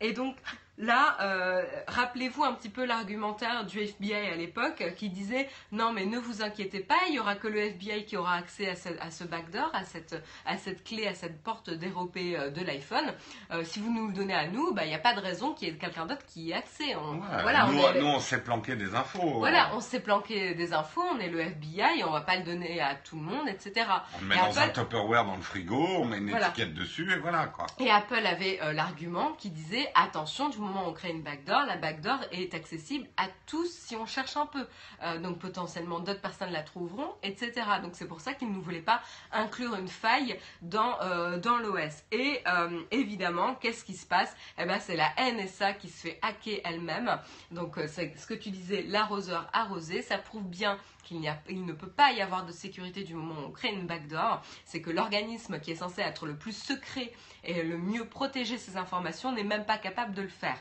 [0.00, 0.36] et donc,
[0.78, 6.06] Là, euh, rappelez-vous un petit peu l'argumentaire du FBI à l'époque qui disait non mais
[6.06, 9.24] ne vous inquiétez pas, il y aura que le FBI qui aura accès à ce,
[9.24, 13.12] backdoor, à cette, à cette clé, à cette porte dérobée euh, de l'iPhone.
[13.50, 15.52] Euh, si vous nous le donnez à nous, bah, il n'y a pas de raison
[15.52, 16.96] qu'il y ait quelqu'un d'autre qui y ait accès.
[17.42, 19.40] voilà, nous, on, nous, on s'est planqué des infos.
[19.40, 22.80] Voilà, on s'est planqué des infos, on est le FBI, on va pas le donner
[22.80, 23.86] à tout le monde, etc.
[24.16, 27.18] On le met dans un Tupperware dans le frigo, on met une étiquette dessus et
[27.18, 27.66] voilà quoi.
[27.78, 32.18] Et Apple avait l'argument qui disait attention du moment on crée une backdoor, la backdoor
[32.32, 34.66] est accessible à tous si on cherche un peu.
[35.02, 37.52] Euh, donc potentiellement d'autres personnes la trouveront, etc.
[37.82, 42.02] Donc c'est pour ça qu'ils ne voulaient pas inclure une faille dans, euh, dans l'OS.
[42.12, 44.34] Et euh, évidemment, qu'est-ce qui se passe?
[44.58, 47.18] Eh ben, c'est la NSA qui se fait hacker elle-même.
[47.50, 52.12] Donc ce que tu disais, l'arroseur arrosé, ça prouve bien qu'il il ne peut pas
[52.12, 54.42] y avoir de sécurité du moment où on crée une backdoor.
[54.64, 57.12] C'est que l'organisme qui est censé être le plus secret
[57.44, 60.58] et le mieux protéger ses informations n'est même pas capable de le faire.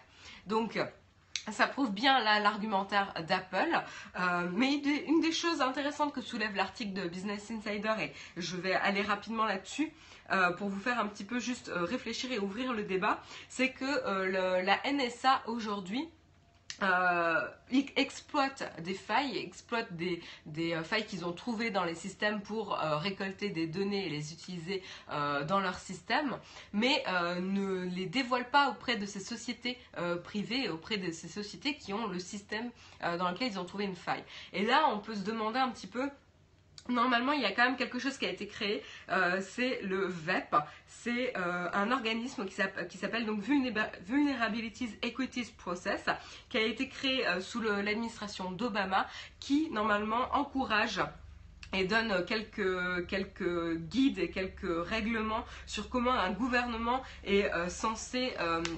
[0.47, 0.79] Donc,
[1.49, 3.81] ça prouve bien l'argumentaire d'Apple.
[4.19, 8.73] Euh, mais une des choses intéressantes que soulève l'article de Business Insider, et je vais
[8.73, 9.91] aller rapidement là-dessus
[10.31, 13.71] euh, pour vous faire un petit peu juste euh, réfléchir et ouvrir le débat, c'est
[13.71, 13.85] que
[14.61, 16.07] la NSA aujourd'hui
[16.83, 17.47] euh,
[17.95, 20.21] exploitent des failles, exploitent des,
[20.57, 24.33] euh, failles qu'ils ont trouvées dans les systèmes pour euh, récolter des données et les
[24.33, 24.83] utiliser
[25.47, 26.37] dans leur système,
[26.73, 27.03] mais
[27.41, 29.77] ne les dévoilent pas auprès de ces sociétés
[30.23, 32.69] privées, auprès de ces sociétés qui ont le système
[33.01, 34.23] dans lequel ils ont trouvé une faille.
[34.53, 36.09] Et là, on peut se demander un petit peu
[36.89, 40.07] Normalement, il y a quand même quelque chose qui a été créé, euh, c'est le
[40.07, 40.55] VEP.
[40.87, 46.05] C'est euh, un organisme qui s'appelle donc Vulnerabilities Equities Process,
[46.49, 49.07] qui a été créé euh, sous l'administration d'Obama,
[49.39, 51.01] qui normalement encourage
[51.73, 58.33] et donne quelques, quelques guides et quelques règlements sur comment un gouvernement est censé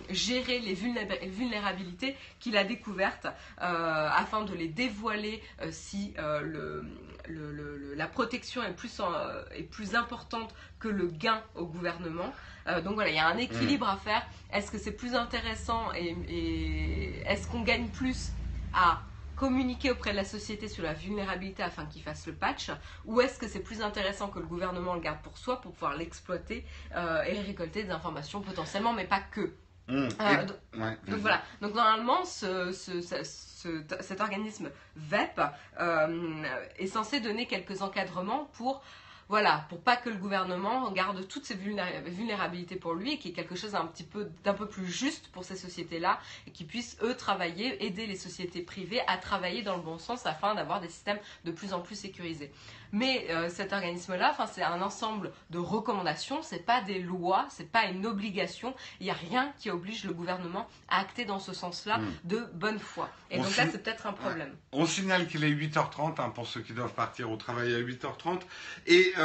[0.10, 3.28] gérer les vulnérabilités qu'il a découvertes
[3.58, 6.84] afin de les dévoiler si le
[7.96, 9.02] la protection est plus,
[9.56, 12.34] est plus importante que le gain au gouvernement.
[12.68, 14.26] Euh, donc voilà, il y a un équilibre à faire.
[14.52, 18.32] Est-ce que c'est plus intéressant et, est-ce qu'on gagne plus
[18.74, 19.02] à
[19.44, 22.72] communiquer auprès de la société sur la vulnérabilité afin qu'ils fassent le patch
[23.04, 25.98] ou est-ce que c'est plus intéressant que le gouvernement le garde pour soi pour pouvoir
[25.98, 26.64] l'exploiter
[26.96, 29.54] euh, et récolter des informations potentiellement mais pas que.
[29.90, 30.08] Mmh.
[30.22, 30.46] euh,
[31.10, 31.42] donc, voilà.
[31.60, 33.02] Donc normalement ce, ce
[34.00, 35.42] cet organisme VEP
[35.82, 36.44] euh,
[36.78, 38.82] est censé donner quelques encadrements pour
[39.34, 43.34] voilà, pour pas que le gouvernement garde toutes ces vulnérabilités pour lui et qu'il y
[43.34, 46.68] ait quelque chose d'un petit peu, d'un peu plus juste pour ces sociétés-là et qu'ils
[46.68, 50.82] puissent, eux, travailler, aider les sociétés privées à travailler dans le bon sens afin d'avoir
[50.82, 52.52] des systèmes de plus en plus sécurisés.
[52.94, 57.86] Mais euh, cet organisme-là, c'est un ensemble de recommandations, c'est pas des lois, c'est pas
[57.86, 58.76] une obligation.
[59.00, 62.12] Il n'y a rien qui oblige le gouvernement à acter dans ce sens-là hmm.
[62.26, 63.10] de bonne foi.
[63.32, 64.56] Et donc là, c'est peut-être un problème.
[64.72, 68.42] On signale qu'il est 8h30 hein, pour ceux qui doivent partir au travail à 8h30.
[68.86, 69.23] Et euh,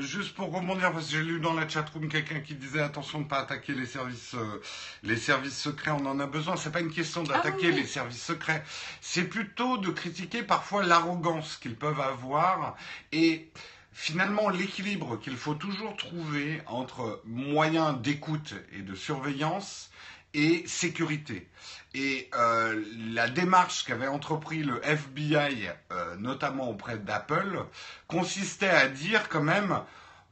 [0.00, 3.24] juste pour rebondir, parce que j'ai lu dans la chatroom quelqu'un qui disait attention de
[3.24, 4.60] ne pas attaquer les services, euh,
[5.02, 6.56] les services secrets, on en a besoin.
[6.56, 8.62] C'est pas une question d'attaquer ah les services secrets,
[9.00, 12.76] c'est plutôt de critiquer parfois l'arrogance qu'ils peuvent avoir
[13.12, 13.50] et
[13.92, 19.90] finalement l'équilibre qu'il faut toujours trouver entre moyens d'écoute et de surveillance
[20.34, 21.46] et sécurité.
[21.94, 27.64] Et euh, la démarche qu'avait entrepris le FBI, euh, notamment auprès d'Apple,
[28.08, 29.78] consistait à dire quand même,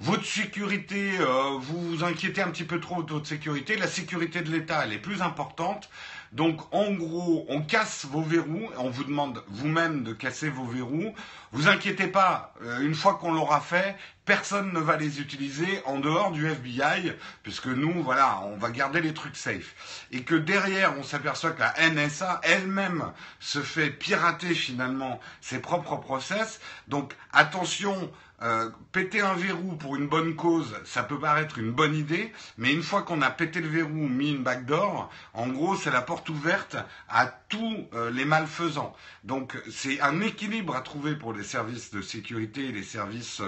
[0.00, 4.40] votre sécurité, euh, vous vous inquiétez un petit peu trop de votre sécurité, la sécurité
[4.40, 5.90] de l'État, elle est plus importante.
[6.32, 11.12] Donc en gros, on casse vos verrous, on vous demande vous-même de casser vos verrous.
[11.50, 15.98] Vous inquiétez pas, euh, une fois qu'on l'aura fait, personne ne va les utiliser en
[15.98, 20.06] dehors du FBI, puisque nous, voilà, on va garder les trucs safe.
[20.12, 25.96] Et que derrière, on s'aperçoit que la NSA elle-même se fait pirater finalement ses propres
[25.96, 26.60] process.
[26.86, 28.08] Donc attention,
[28.42, 32.72] euh, péter un verrou pour une bonne cause, ça peut paraître une bonne idée, mais
[32.72, 36.30] une fois qu'on a pété le verrou, mis une backdoor, en gros, c'est la porte
[36.30, 36.76] ouverte
[37.10, 38.96] à tous euh, les malfaisants.
[39.24, 43.42] Donc, c'est un équilibre à trouver pour les services de sécurité et les services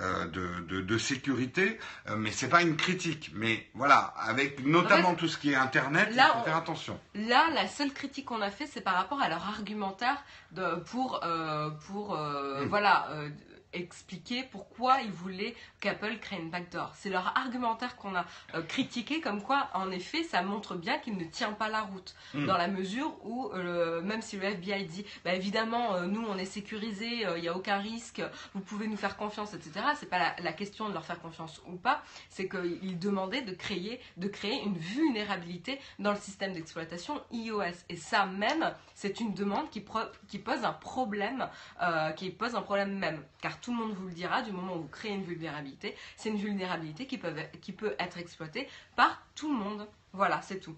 [0.00, 1.78] euh, de, sécurité,
[2.16, 3.30] mais c'est pas une critique.
[3.34, 7.00] Mais voilà, avec notamment tout ce qui est Internet, il faut faire attention.
[7.14, 11.20] Là, la seule critique qu'on a fait, c'est par rapport à leur argumentaire de, pour,
[11.86, 12.66] pour hmm.
[12.68, 13.08] voilà
[13.74, 16.92] expliquer pourquoi ils voulaient qu'Apple crée une backdoor.
[16.94, 21.16] C'est leur argumentaire qu'on a euh, critiqué, comme quoi, en effet, ça montre bien qu'il
[21.16, 22.14] ne tient pas la route.
[22.32, 22.46] Hmm.
[22.46, 26.38] Dans la mesure où, euh, même si le FBI dit, bah, évidemment, euh, nous, on
[26.38, 28.22] est sécurisé, il n'y a aucun risque,
[28.54, 29.86] vous pouvez nous faire confiance, etc.
[29.98, 34.00] C'est pas la, question de leur faire confiance ou pas, c'est qu'ils demandaient de créer,
[34.16, 37.62] de créer une vulnérabilité dans le système d'exploitation iOS.
[37.88, 39.84] Et ça même, c'est une demande qui,
[40.28, 41.48] qui pose un problème,
[42.16, 43.20] qui pose un problème même.
[43.40, 46.28] Car tout le monde vous le dira, du moment où vous créez une vulnérabilité, c'est
[46.28, 49.88] une vulnérabilité qui peut, qui peut être exploitée par tout le monde.
[50.12, 50.76] Voilà, c'est tout.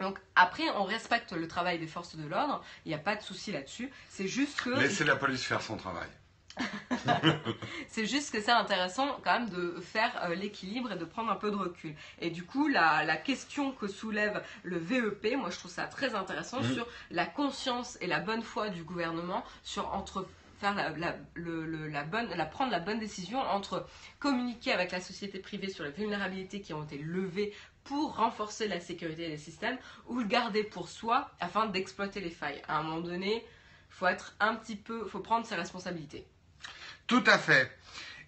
[0.00, 3.22] Donc après, on respecte le travail des forces de l'ordre, il n'y a pas de
[3.22, 3.90] souci là-dessus.
[4.10, 4.70] C'est juste que...
[4.70, 6.08] Laissez la police faire son travail.
[7.88, 11.36] c'est juste que c'est intéressant quand même de faire euh, l'équilibre et de prendre un
[11.36, 11.94] peu de recul.
[12.20, 16.16] Et du coup, la, la, question que soulève le VEP, moi je trouve ça très
[16.16, 16.74] intéressant mmh.
[16.74, 20.26] sur la conscience et la bonne foi du gouvernement sur entre
[20.58, 23.86] faire la, bonne, prendre la bonne décision entre
[24.18, 28.80] communiquer avec la société privée sur les vulnérabilités qui ont été levées pour renforcer la
[28.80, 32.60] sécurité des systèmes ou le garder pour soi afin d'exploiter les failles.
[32.68, 33.44] À un moment donné,
[33.88, 36.26] faut être un petit peu, faut prendre ses responsabilités.
[37.06, 37.72] Tout à fait.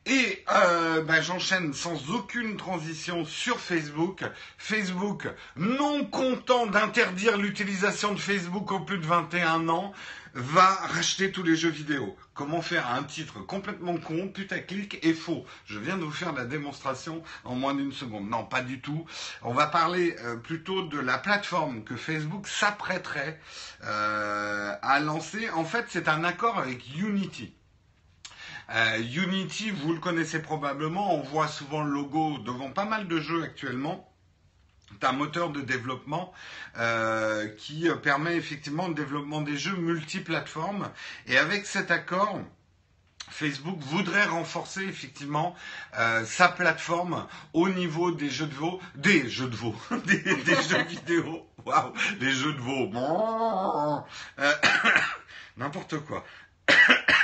[0.07, 4.25] Et euh, bah, j'enchaîne sans aucune transition sur Facebook.
[4.57, 9.93] Facebook, non content d'interdire l'utilisation de Facebook aux plus de 21 ans,
[10.35, 12.17] va racheter tous les jeux vidéo.
[12.35, 16.45] Comment faire un titre complètement con, putaclic et faux Je viens de vous faire la
[16.45, 18.29] démonstration en moins d'une seconde.
[18.29, 19.05] Non, pas du tout.
[19.43, 23.41] On va parler euh, plutôt de la plateforme que Facebook s'apprêterait
[23.85, 25.51] euh, à lancer.
[25.51, 27.55] En fait, c'est un accord avec Unity.
[28.73, 33.19] Euh, Unity, vous le connaissez probablement, on voit souvent le logo devant pas mal de
[33.19, 34.10] jeux actuellement
[35.03, 36.33] un moteur de développement
[36.79, 40.91] euh, qui euh, permet effectivement le développement des jeux multiplateformes.
[41.27, 42.41] Et avec cet accord,
[43.29, 45.55] Facebook voudrait renforcer effectivement
[45.99, 49.75] euh, sa plateforme au niveau des jeux de veau, des jeux de veau,
[50.07, 50.23] des,
[50.69, 51.47] jeux vidéo.
[51.65, 52.91] Waouh, des jeux de veau.
[55.57, 56.25] N'importe quoi.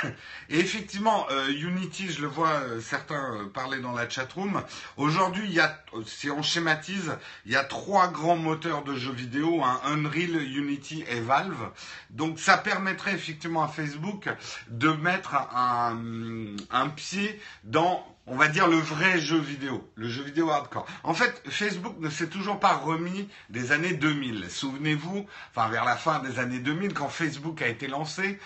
[0.49, 4.63] Et effectivement, euh, Unity, je le vois euh, certains euh, parler dans la chatroom.
[4.95, 9.13] Aujourd'hui, il y a, si on schématise, il y a trois grands moteurs de jeux
[9.13, 11.71] vidéo, hein, Unreal, Unity et Valve.
[12.09, 14.29] Donc, ça permettrait effectivement à Facebook
[14.69, 20.21] de mettre un, un pied dans on va dire le vrai jeu vidéo, le jeu
[20.21, 20.85] vidéo hardcore.
[21.03, 24.49] En fait, Facebook ne s'est toujours pas remis des années 2000.
[24.49, 28.37] Souvenez-vous, enfin vers la fin des années 2000, quand Facebook a été lancé,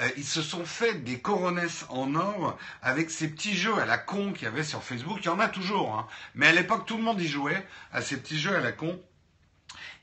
[0.00, 3.96] euh, ils se sont fait des coronesses en or avec ces petits jeux à la
[3.96, 5.18] con qu'il y avait sur Facebook.
[5.22, 6.08] Il y en a toujours, hein.
[6.34, 9.00] mais à l'époque tout le monde y jouait à ces petits jeux à la con.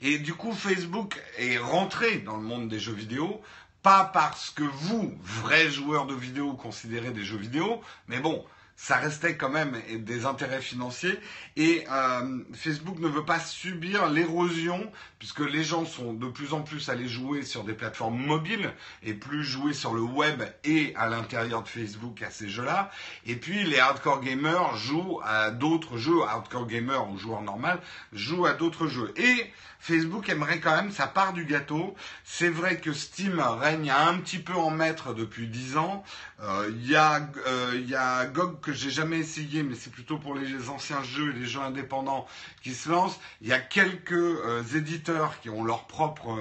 [0.02, 3.42] Et du coup, Facebook est rentré dans le monde des jeux vidéo,
[3.82, 8.46] pas parce que vous, vrais joueurs de vidéo, considérez des jeux vidéo, mais bon,
[8.76, 11.18] ça restait quand même des intérêts financiers.
[11.56, 16.62] Et euh, Facebook ne veut pas subir l'érosion, puisque les gens sont de plus en
[16.62, 21.08] plus allés jouer sur des plateformes mobiles et plus jouer sur le web et à
[21.08, 22.92] l'intérieur de Facebook à ces jeux-là.
[23.26, 27.80] Et puis les hardcore gamers jouent à d'autres jeux, hardcore gamers ou joueurs normal
[28.12, 29.14] jouent à d'autres jeux.
[29.18, 29.52] Et
[29.86, 31.94] Facebook aimerait quand même sa part du gâteau.
[32.24, 36.04] C'est vrai que Steam règne un petit peu en maître depuis 10 ans.
[36.42, 40.34] Euh, il y, euh, y, a GOG que j'ai jamais essayé, mais c'est plutôt pour
[40.34, 42.26] les anciens jeux et les jeux indépendants
[42.64, 43.20] qui se lancent.
[43.42, 46.36] Il y a quelques euh, éditeurs qui ont leur propre,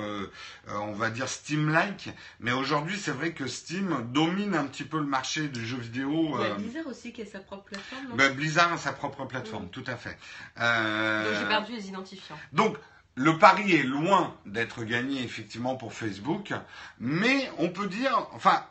[0.69, 2.09] on va dire Steam-like,
[2.41, 6.39] mais aujourd'hui c'est vrai que Steam domine un petit peu le marché du jeu vidéo.
[6.57, 8.17] Blizzard aussi qui a sa propre plateforme.
[8.17, 10.17] Ben, Blizzard a sa propre plateforme, tout à fait.
[10.57, 12.39] Donc j'ai perdu les identifiants.
[12.53, 12.79] Donc
[13.17, 16.53] le pari est loin d'être gagné effectivement pour Facebook,
[16.99, 18.65] mais on peut dire, enfin,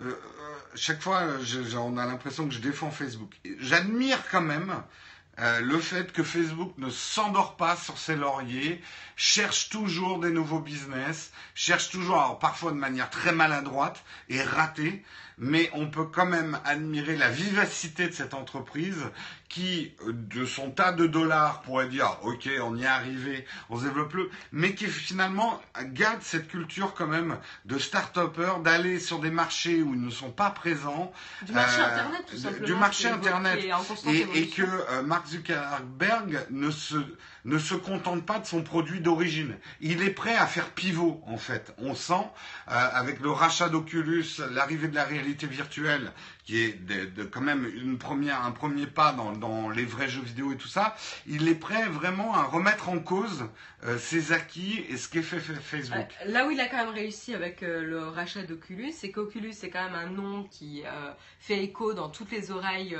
[0.00, 0.14] euh, euh,
[0.74, 1.22] chaque fois,
[1.76, 3.34] on a l'impression que je défends Facebook.
[3.60, 4.82] J'admire quand même
[5.40, 8.82] euh, le fait que Facebook ne s'endort pas sur ses lauriers,
[9.14, 15.04] cherche toujours des nouveaux business, cherche toujours, parfois de manière très maladroite et ratée,
[15.38, 19.04] mais on peut quand même admirer la vivacité de cette entreprise
[19.48, 23.84] qui, de son tas de dollars, pourrait dire, ok, on y est arrivé, on se
[23.84, 25.60] développe le, mais qui finalement
[25.92, 30.30] garde cette culture quand même de start-upper, d'aller sur des marchés où ils ne sont
[30.30, 31.12] pas présents.
[31.42, 32.66] Du marché euh, Internet, tout simplement.
[32.66, 33.64] Du marché Internet.
[34.06, 36.96] Et, et, que euh, Mark Zuckerberg ne se,
[37.44, 39.56] ne se contente pas de son produit d'origine.
[39.80, 41.72] Il est prêt à faire pivot, en fait.
[41.78, 46.12] On sent, euh, avec le rachat d'Oculus, l'arrivée de la réalité virtuelle,
[46.44, 46.78] qui est
[47.30, 50.96] quand même une première, un premier pas dans, les vrais jeux vidéo et tout ça,
[51.26, 53.44] il est prêt vraiment à remettre en cause
[53.84, 56.08] euh, ses acquis et ce qu'est fait Facebook.
[56.24, 59.70] Euh, là où il a quand même réussi avec le rachat d'Oculus, c'est qu'Oculus c'est
[59.70, 60.82] quand même un nom qui
[61.38, 62.96] fait écho dans toutes les oreilles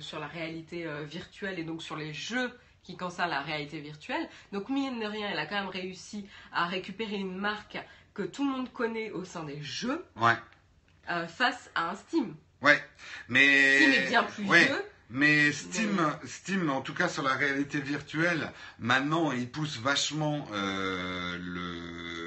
[0.00, 2.52] sur la réalité virtuelle et donc sur les jeux
[2.84, 4.28] qui concernent la réalité virtuelle.
[4.52, 7.78] Donc mine de rien, il a quand même réussi à récupérer une marque
[8.14, 10.04] que tout le monde connaît au sein des jeux.
[11.26, 12.34] face à un Steam.
[12.62, 12.82] Ouais,
[13.28, 13.76] mais.
[13.76, 14.84] Steam est bien plus vieux.
[15.10, 21.38] Mais Steam, Steam, en tout cas sur la réalité virtuelle, maintenant il pousse vachement euh,
[21.40, 22.23] le.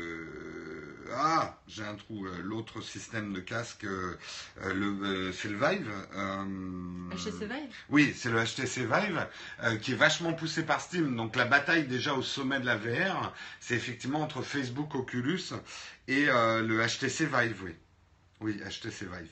[1.13, 2.25] Ah, j'ai un trou.
[2.25, 4.17] Euh, l'autre système de casque, euh,
[4.63, 5.89] le, c'est le Vive.
[7.15, 9.27] HTC Vive Oui, c'est le HTC Vive
[9.81, 11.15] qui est vachement poussé par Steam.
[11.15, 15.53] Donc la bataille déjà au sommet de la VR, c'est effectivement entre Facebook, Oculus
[16.07, 17.75] et le HTC Vive, oui.
[18.39, 19.29] Oui, HTC Vive.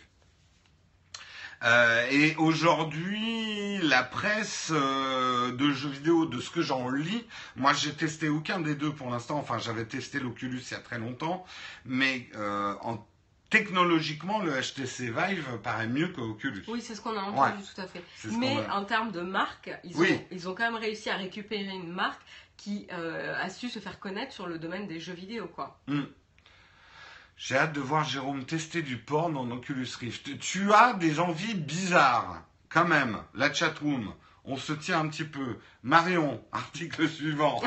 [1.65, 7.73] Euh, et aujourd'hui, la presse euh, de jeux vidéo, de ce que j'en lis, moi
[7.73, 9.37] j'ai testé aucun des deux pour l'instant.
[9.37, 11.43] Enfin, j'avais testé l'Oculus il y a très longtemps,
[11.85, 13.03] mais euh, en
[13.49, 16.63] technologiquement, le HTC Vive paraît mieux que Oculus.
[16.67, 18.03] Oui, c'est ce qu'on a entendu tout à fait.
[18.37, 21.91] Mais en termes de marque, ils, ont, ils ont quand même réussi à récupérer une
[21.91, 22.21] marque
[22.57, 25.79] qui a su se faire connaître sur le domaine des jeux vidéo, quoi.
[25.87, 26.03] Hmm.
[27.37, 30.39] J'ai hâte de voir Jérôme tester du porn en Oculus Rift.
[30.39, 33.17] Tu as des envies bizarres, quand même.
[33.33, 34.13] La chatroom,
[34.45, 35.57] on se tient un petit peu.
[35.83, 37.61] Marion, article suivant.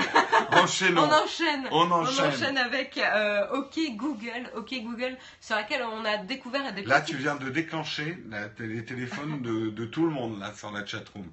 [0.52, 1.02] Enchaînons.
[1.02, 1.68] on enchaîne.
[1.70, 2.56] On enchaîne.
[2.56, 6.84] avec euh, OK Google, OK Google, sur laquelle on a découvert des.
[6.84, 8.18] Là, tu viens de déclencher
[8.58, 11.30] les téléphones de, de tout le monde là sur la chatroom.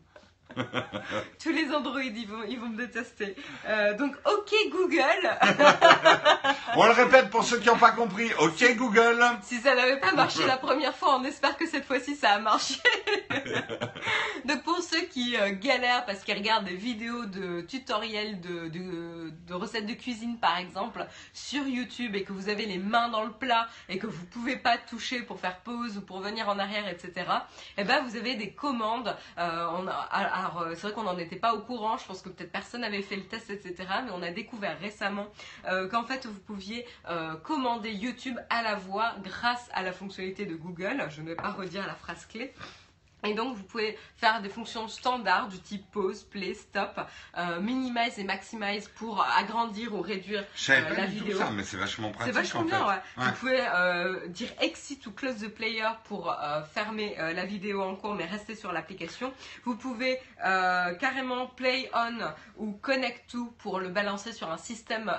[1.44, 3.36] Tous les Android, ils vont, ils vont me détester.
[3.68, 5.30] Euh, donc, OK Google.
[6.76, 8.32] on le répète pour ceux qui n'ont pas compris.
[8.40, 9.24] OK Google.
[9.42, 12.40] Si ça n'avait pas marché la première fois, on espère que cette fois-ci ça a
[12.40, 12.76] marché.
[14.46, 19.54] donc, pour ceux qui euh, galèrent parce qu'ils regardent des vidéos de tutoriels de, de,
[19.54, 23.32] recettes de cuisine, par exemple, sur YouTube et que vous avez les mains dans le
[23.32, 26.88] plat et que vous pouvez pas toucher pour faire pause ou pour venir en arrière,
[26.88, 27.12] etc.
[27.78, 29.16] Et eh ben, vous avez des commandes.
[29.38, 32.22] Euh, on a, alors, euh, c'est vrai qu'on n'en était pas au courant, je pense
[32.22, 33.76] que peut-être personne n'avait fait le test, etc.
[34.04, 35.28] Mais on a découvert récemment
[35.66, 40.46] euh, qu'en fait, vous pouviez euh, commander YouTube à la voix grâce à la fonctionnalité
[40.46, 41.06] de Google.
[41.10, 42.54] Je ne vais pas redire la phrase clé.
[43.24, 47.00] Et donc, vous pouvez faire des fonctions standards du type pause, play, stop,
[47.38, 51.38] euh, minimize et maximize pour agrandir ou réduire euh, la vidéo.
[51.38, 52.34] Ça, mais c'est vachement pratique.
[52.34, 53.02] C'est vachement bien, ouais.
[53.18, 56.36] Vous pouvez euh, dire exit ou close the player pour
[56.74, 59.34] fermer la vidéo en cours, mais rester sur l'application.
[59.64, 62.20] Vous pouvez carrément play on
[62.58, 65.12] ou connect to pour le balancer sur un système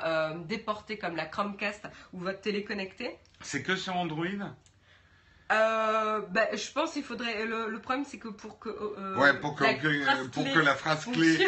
[0.47, 3.19] déporté comme la Chromecast ou votre télé connectée.
[3.41, 4.27] C'est que sur Android?
[5.53, 7.45] Euh, bah, je pense qu'il faudrait.
[7.47, 8.69] Le, problème, c'est que pour que.
[8.69, 11.39] Euh, ouais, pour que, la, phrase pour que la phrase clé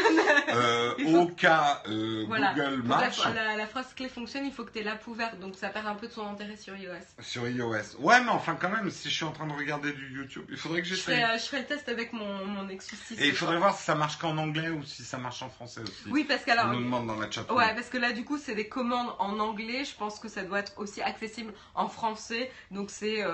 [0.54, 3.24] euh, au cas euh, Google marche.
[3.34, 5.88] La, la, phrase clé fonctionne, il faut que tu aies l'app ouverte, donc ça perd
[5.88, 6.92] un peu de son intérêt sur iOS.
[7.20, 7.98] Sur iOS.
[7.98, 10.56] Ouais, mais enfin, quand même, si je suis en train de regarder du YouTube, il
[10.56, 11.20] faudrait que j'essaie.
[11.34, 13.20] Je, je ferai le test avec mon, mon Nexus 6.
[13.20, 15.80] Et il faudrait voir si ça marche qu'en anglais ou si ça marche en français
[15.80, 16.08] aussi.
[16.08, 16.66] Oui, parce qu'alors.
[16.66, 17.50] On nous demande dans la chat.
[17.52, 19.84] Ouais, parce que là, du coup, c'est des commandes en anglais.
[19.84, 22.52] Je pense que ça doit être aussi accessible en français.
[22.70, 23.24] Donc, c'est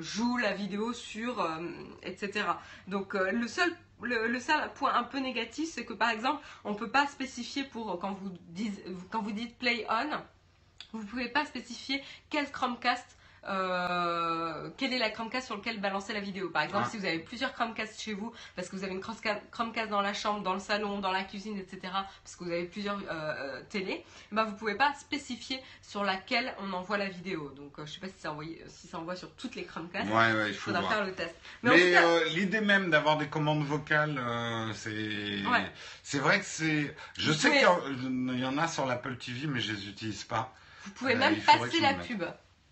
[0.00, 1.60] joue la vidéo sur, euh,
[2.02, 2.46] etc.
[2.88, 3.72] Donc euh, le seul
[4.02, 7.64] le, seul point un peu négatif, c'est que par exemple, on ne peut pas spécifier
[7.64, 10.10] pour quand vous, dites, quand vous dites play on,
[10.92, 13.16] vous ne pouvez pas spécifier quel Chromecast
[13.46, 16.50] euh, quelle est la Chromecast sur laquelle balancer la vidéo.
[16.50, 16.90] Par exemple, ah.
[16.90, 20.14] si vous avez plusieurs Chromecast chez vous, parce que vous avez une Chromecast dans la
[20.14, 21.80] chambre, dans le salon, dans la cuisine, etc.,
[22.22, 26.04] parce que vous avez plusieurs euh, euh télés, bah, vous ne pouvez pas spécifier sur
[26.04, 27.50] laquelle on envoie la vidéo.
[27.56, 29.64] Donc, euh, je ne sais pas si ça, envoyé, si ça envoie sur toutes les
[29.64, 30.08] Chromecast.
[30.08, 31.34] Ouais, ouais, il faut faire le test.
[31.62, 31.94] Mais,
[32.30, 34.20] l'idée même d'avoir des commandes vocales,
[34.74, 34.94] c'est
[36.02, 36.94] c'est vrai que c'est...
[37.18, 40.52] Je sais qu'il y en a sur l'Apple TV, mais je les utilise pas.
[40.84, 42.24] Vous pouvez même passer la pub.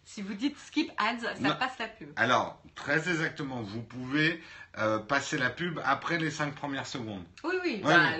[0.05, 2.11] Si vous dites skip ads, ça passe la pub.
[2.16, 4.42] Alors, très exactement, vous pouvez
[4.79, 7.23] euh, passer la pub après les 5 premières secondes.
[7.45, 8.12] Oui, oui, bah,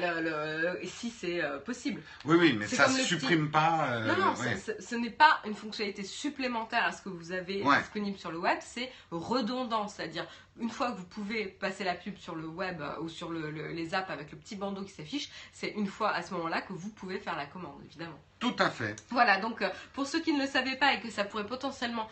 [0.85, 2.03] si c'est euh, possible.
[2.27, 3.87] Oui, oui, mais ça ne supprime pas.
[3.93, 4.35] Euh, non, non,
[4.79, 8.59] ce n'est pas une fonctionnalité supplémentaire à ce que vous avez disponible sur le web,
[8.61, 10.27] c'est redondant, c'est-à-dire
[10.61, 14.11] une fois que vous pouvez passer la pub sur le web ou sur les apps
[14.11, 17.19] avec le petit bandeau qui s'affiche, c'est une fois à ce moment-là que vous pouvez
[17.19, 18.21] faire la commande, évidemment.
[18.41, 19.03] Tout à fait.
[19.09, 22.11] Voilà, donc pour ceux qui ne le savaient pas et que ça pourrait potentiellement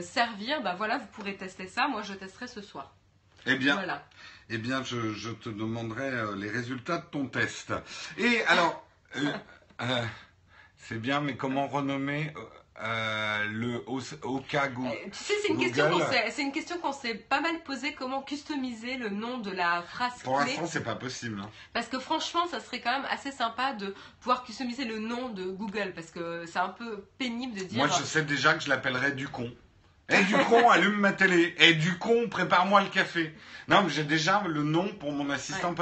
[0.00, 1.88] servir, bah voilà, vous pourrez tester ça.
[1.88, 2.94] Moi, je testerai ce soir.
[3.46, 3.82] Eh bien,
[4.50, 7.72] eh bien je, te demanderai euh, les résultats de ton test.
[8.18, 8.86] Et alors,
[9.16, 9.32] euh,
[9.80, 10.04] euh,
[10.76, 12.32] c'est bien, mais comment renommer
[12.78, 18.96] le Oka Google Tu sais, c'est une, question qu'on s'est pas mal posé, comment customiser
[18.96, 21.40] le nom de la phrase Pour l'instant, c'est pas possible.
[21.40, 21.50] Hein.
[21.72, 25.44] Parce que franchement, ça serait quand même assez sympa de pouvoir customiser le nom de
[25.44, 27.78] Google, parce que c'est un peu pénible de dire...
[27.78, 29.52] Moi, je sais déjà que je l'appellerais du con.
[30.08, 31.54] Eh du con, allume ma télé.
[31.58, 33.34] Eh du con, prépare-moi le café.
[33.68, 35.74] Non, mais j'ai déjà le nom pour mon assistant.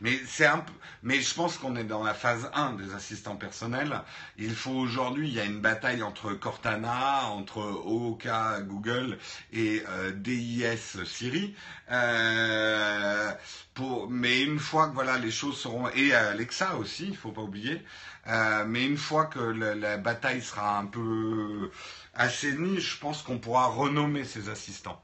[0.00, 3.36] Mais c'est un peu, mais je pense qu'on est dans la phase 1 des assistants
[3.36, 4.02] personnels.
[4.36, 8.28] Il faut aujourd'hui, il y a une bataille entre Cortana, entre OK
[8.62, 9.18] Google
[9.52, 11.54] et euh, DIS Siri.
[11.90, 13.32] Euh,
[13.74, 17.42] pour, mais une fois que voilà les choses seront et Alexa aussi, il faut pas
[17.42, 17.82] oublier.
[18.26, 21.70] Euh, mais une fois que la bataille sera un peu
[22.20, 25.02] assainie, je pense qu'on pourra renommer ses assistants.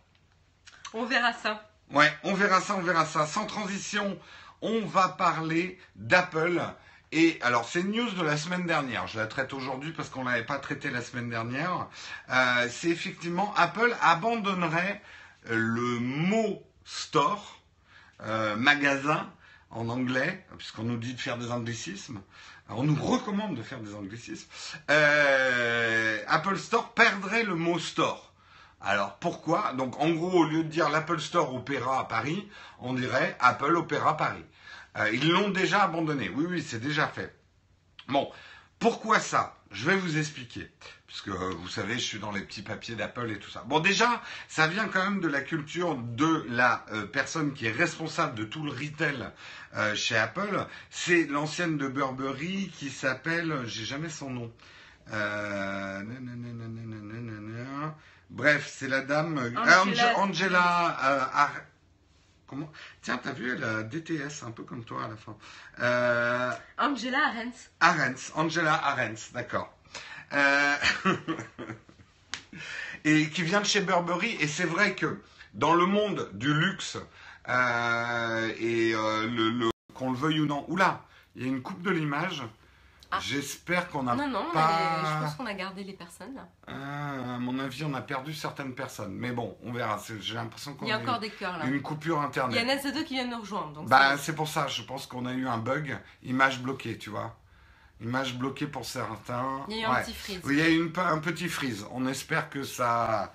[0.93, 1.69] On verra ça.
[1.91, 3.27] Ouais, on verra ça, on verra ça.
[3.27, 4.19] Sans transition,
[4.61, 6.61] on va parler d'Apple.
[7.13, 9.07] Et alors, c'est une news de la semaine dernière.
[9.07, 11.89] Je la traite aujourd'hui parce qu'on ne l'avait pas traité la semaine dernière.
[12.31, 15.01] Euh, c'est effectivement Apple abandonnerait
[15.49, 17.63] le mot store,
[18.23, 19.31] euh, magasin
[19.77, 22.21] en anglais, puisqu'on nous dit de faire des anglicismes
[22.69, 24.49] on nous recommande de faire des anglicismes,
[24.91, 28.33] euh, Apple Store perdrait le mot store.
[28.81, 29.73] Alors pourquoi?
[29.75, 32.49] Donc en gros, au lieu de dire l'Apple Store Opéra à Paris,
[32.81, 34.45] on dirait Apple Opéra Paris.
[34.99, 36.29] Euh, ils l'ont déjà abandonné.
[36.29, 37.35] Oui, oui, c'est déjà fait.
[38.09, 38.31] Bon,
[38.79, 39.57] pourquoi ça?
[39.77, 40.71] Je vais vous expliquer
[41.07, 43.65] puisque euh, vous savez, je suis dans les petits papiers d'Apple et tout ça.
[43.67, 47.73] Bon, déjà, ça vient quand même de la culture de la euh, personne qui est
[47.73, 49.31] responsable de tout le retail
[49.77, 50.67] euh, chez Apple.
[50.91, 54.53] C'est l'ancienne de Burberry qui s'appelle, j'ai jamais son nom.
[58.31, 60.19] Bref, c'est la dame Angela.
[60.19, 61.61] Angela
[62.47, 62.71] Comment
[63.03, 65.37] Tiens, t'as vu, elle a DTS, un peu comme toi à la fin.
[66.79, 67.71] Angela Arens.
[67.81, 69.77] Arens, Angela Arens, d'accord.
[70.33, 70.77] Euh,
[73.05, 74.37] et qui vient de chez Burberry.
[74.41, 75.21] Et c'est vrai que
[75.55, 76.99] dans le monde du luxe,
[77.49, 81.83] euh, et euh, le, qu'on le veuille ou non, oula, il y a une coupe
[81.83, 82.43] de l'image.
[83.11, 83.19] Ah.
[83.21, 85.03] J'espère qu'on a non, non, pas...
[85.05, 86.41] je pense qu'on a gardé les personnes.
[86.67, 89.15] à mon avis, on a perdu certaines personnes.
[89.15, 90.01] Mais bon, on verra.
[90.21, 91.67] J'ai l'impression qu'on a, a encore des cœurs là.
[91.67, 92.59] Une coupure internet.
[92.61, 93.83] Il y en a ces deux qui viennent nous rejoindre.
[93.85, 94.67] bah, c'est pour ça.
[94.67, 95.97] Je pense qu'on a eu un bug.
[96.23, 97.37] Image bloquée, tu vois.
[98.01, 99.65] Image bloquée pour certains.
[99.69, 100.41] Il y a eu un petit freeze.
[100.47, 101.87] Il y a eu un petit freeze.
[101.93, 103.33] On espère que ça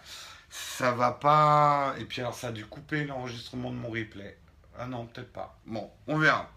[0.51, 1.95] ça va pas.
[1.97, 4.37] Et puis alors, ça a dû couper l'enregistrement de mon replay.
[4.77, 5.57] Ah non, peut-être pas.
[5.65, 6.49] Bon, on verra.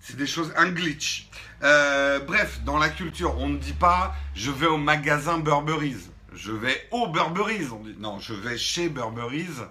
[0.00, 1.28] C'est des choses, un glitch.
[1.62, 6.09] Euh, bref, dans la culture, on ne dit pas je vais au magasin Burberry's.
[6.32, 7.70] Je vais au Burberry's.
[7.72, 9.62] On dit non, je vais chez Burberry's.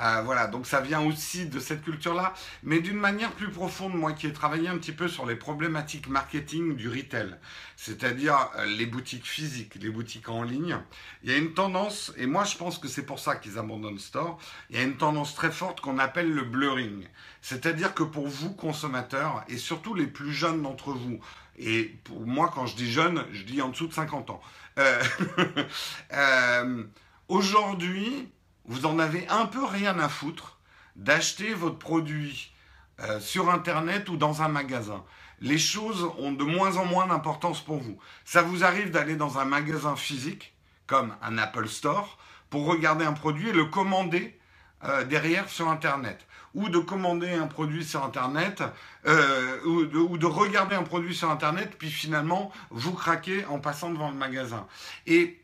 [0.00, 2.34] Euh, voilà, donc ça vient aussi de cette culture-là,
[2.64, 6.08] mais d'une manière plus profonde, moi qui ai travaillé un petit peu sur les problématiques
[6.08, 7.36] marketing du retail,
[7.76, 10.78] c'est-à-dire euh, les boutiques physiques, les boutiques en ligne,
[11.22, 14.00] il y a une tendance, et moi je pense que c'est pour ça qu'ils abandonnent
[14.00, 14.38] store,
[14.68, 17.06] il y a une tendance très forte qu'on appelle le blurring.
[17.40, 21.20] C'est-à-dire que pour vous, consommateurs, et surtout les plus jeunes d'entre vous,
[21.56, 24.40] et pour moi quand je dis jeune, je dis en dessous de 50 ans,
[26.12, 26.84] euh,
[27.28, 28.28] aujourd'hui,
[28.66, 30.58] vous en avez un peu rien à foutre
[30.96, 32.52] d'acheter votre produit
[33.00, 35.04] euh, sur Internet ou dans un magasin.
[35.40, 37.98] Les choses ont de moins en moins d'importance pour vous.
[38.24, 40.54] Ça vous arrive d'aller dans un magasin physique,
[40.86, 42.18] comme un Apple Store,
[42.50, 44.38] pour regarder un produit et le commander
[44.84, 46.26] euh, derrière sur Internet.
[46.54, 48.62] Ou de commander un produit sur Internet,
[49.06, 54.08] euh, ou, de, regarder un produit sur Internet, puis finalement, vous craquez en passant devant
[54.08, 54.66] le magasin.
[55.06, 55.40] Et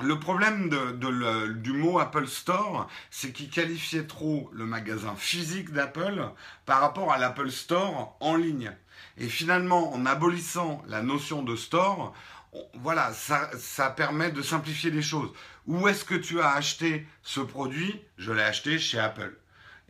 [0.00, 0.70] le problème
[1.62, 6.30] du mot Apple Store, c'est qu'il qualifiait trop le magasin physique d'Apple
[6.66, 8.72] par rapport à l'Apple Store en ligne.
[9.18, 12.12] Et finalement, en abolissant la notion de store,
[12.74, 15.30] voilà, ça permet de simplifier les choses.
[15.66, 18.02] Où est-ce que tu as acheté ce produit?
[18.18, 19.38] Je l'ai acheté chez Apple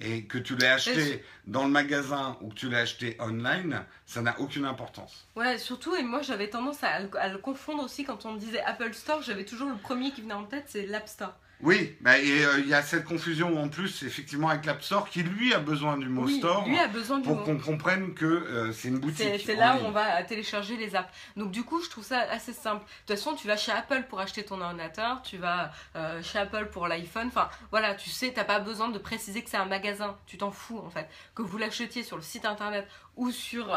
[0.01, 4.23] et que tu l'aies acheté dans le magasin ou que tu l'aies acheté online, ça
[4.23, 5.27] n'a aucune importance.
[5.37, 8.61] Ouais, surtout, et moi j'avais tendance à, à, le confondre aussi quand on me disait
[8.63, 11.35] Apple Store, j'avais toujours le premier qui venait en tête, c'est l'App Store.
[11.65, 15.09] Oui, bah, et euh, il y a cette confusion en plus, effectivement, avec l'App Store,
[15.09, 18.27] qui lui a besoin du mot store lui a besoin du pour qu'on comprenne que
[18.27, 19.27] euh, c'est une boutique.
[19.45, 21.11] C'est là où on va télécharger les apps.
[21.39, 22.85] Donc du coup, je trouve ça assez simple.
[22.85, 26.39] De toute façon, tu vas chez Apple pour acheter ton ordinateur, tu vas euh, chez
[26.39, 27.29] Apple pour l'iPhone.
[27.29, 30.19] Enfin, voilà, tu sais, t'as pas besoin de préciser que c'est un magasin.
[30.27, 31.09] Tu t'en fous en fait.
[31.35, 32.87] Que vous l'achetiez sur le site internet
[33.17, 33.75] ou sur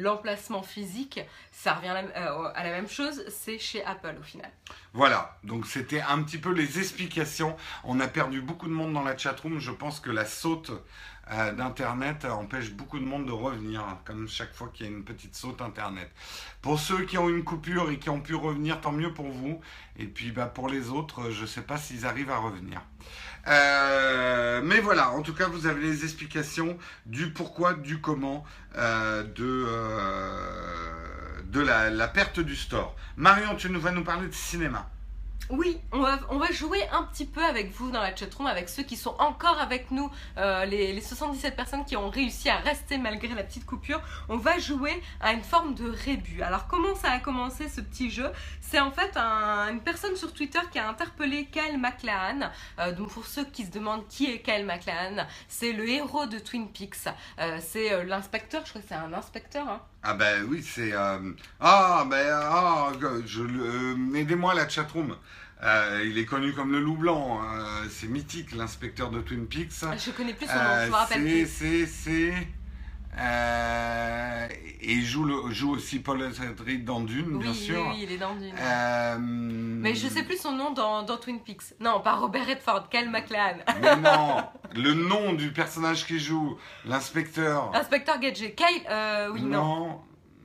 [0.00, 1.20] l'emplacement physique,
[1.50, 3.24] ça revient à la même chose.
[3.28, 4.50] C'est chez Apple au final.
[4.92, 7.56] Voilà, donc c'était un petit peu les explications.
[7.84, 9.58] On a perdu beaucoup de monde dans la chatroom.
[9.58, 10.72] Je pense que la saute
[11.32, 15.04] euh, d'Internet empêche beaucoup de monde de revenir, comme chaque fois qu'il y a une
[15.04, 16.10] petite saute Internet.
[16.60, 19.60] Pour ceux qui ont une coupure et qui ont pu revenir, tant mieux pour vous.
[19.96, 22.82] Et puis bah, pour les autres, je ne sais pas s'ils arrivent à revenir.
[23.46, 28.44] Euh, mais voilà, en tout cas, vous avez les explications du pourquoi, du comment
[28.76, 29.66] euh, de,
[31.50, 32.96] de la, la perte du store.
[33.16, 34.90] Marion, tu nous vas nous parler de cinéma.
[35.50, 38.70] Oui, on va, on va jouer un petit peu avec vous dans la chatroom, avec
[38.70, 42.96] ceux qui sont encore avec nous, euh, les, 77 personnes qui ont réussi à rester
[42.96, 44.00] malgré la petite coupure.
[44.30, 46.40] On va jouer à une forme de rébut.
[46.42, 48.30] Alors comment ça a commencé ce petit jeu?
[48.62, 52.50] C'est en fait une personne sur Twitter qui a interpellé Kyle MacLachlan.
[52.78, 56.38] Euh, donc pour ceux qui se demandent qui est Kyle MacLachlan, c'est le héros de
[56.38, 57.08] Twin Peaks.
[57.38, 59.68] Euh, c'est l'inspecteur, je crois que c'est un inspecteur.
[59.68, 59.80] Hein.
[60.02, 60.92] Ah ben oui, c'est...
[60.92, 62.40] Ah ben...
[62.42, 62.92] Ah,
[63.26, 64.16] je...
[64.16, 65.16] aidez-moi la chatroom.
[65.64, 67.40] Euh, il est connu comme le loup blanc.
[67.42, 67.86] Hein.
[67.88, 69.72] c'est mythique, l'inspecteur de Twin Peaks.
[69.82, 71.46] Ah, je connais plus son nom, je me rappelle plus.
[71.46, 72.34] C'est, c'est,
[73.18, 74.48] euh,
[74.80, 77.86] et il joue, le, joue aussi Paul Atreides dans Dune, bien sûr.
[77.90, 78.54] Oui, il est dans Dune.
[78.58, 81.74] Euh, Mais je sais plus son nom dans, dans, Twin Peaks.
[81.80, 83.58] Non, pas Robert Redford, Cal McLean.
[83.82, 84.44] Mais non,
[84.74, 87.74] le nom du personnage qui joue, l'inspecteur.
[87.74, 88.56] Inspecteur Gadget.
[88.56, 88.82] Kyle,
[89.32, 89.48] oui, non.
[89.48, 90.00] non.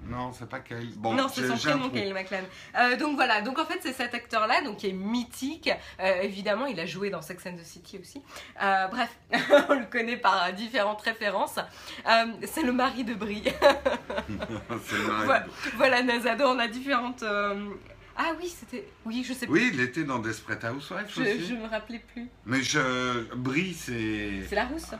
[0.10, 0.94] Non, c'est pas Kyle.
[0.98, 2.48] Bon, non, c'est son prénom, Kyle MacLachlan.
[2.78, 5.70] Euh, donc voilà, donc en fait, c'est cet acteur-là, donc qui est mythique.
[6.00, 8.22] Euh, évidemment, il a joué dans Sex and the City aussi.
[8.62, 9.16] Euh, bref,
[9.70, 11.60] on le connaît par différentes références.
[12.44, 13.44] c'est le mari de Brie.
[14.86, 15.26] c'est le mari.
[15.26, 15.46] Voilà,
[15.76, 17.24] voilà, Nazado, on a différentes.
[18.22, 18.86] Ah oui, c'était.
[19.06, 19.54] Oui, je sais plus.
[19.54, 21.46] Oui, il était dans Desperate Housewives je, aussi.
[21.46, 22.28] Je me rappelais plus.
[22.46, 23.34] Mais je...
[23.34, 24.44] Brie, c'est.
[24.50, 24.92] C'est la rousse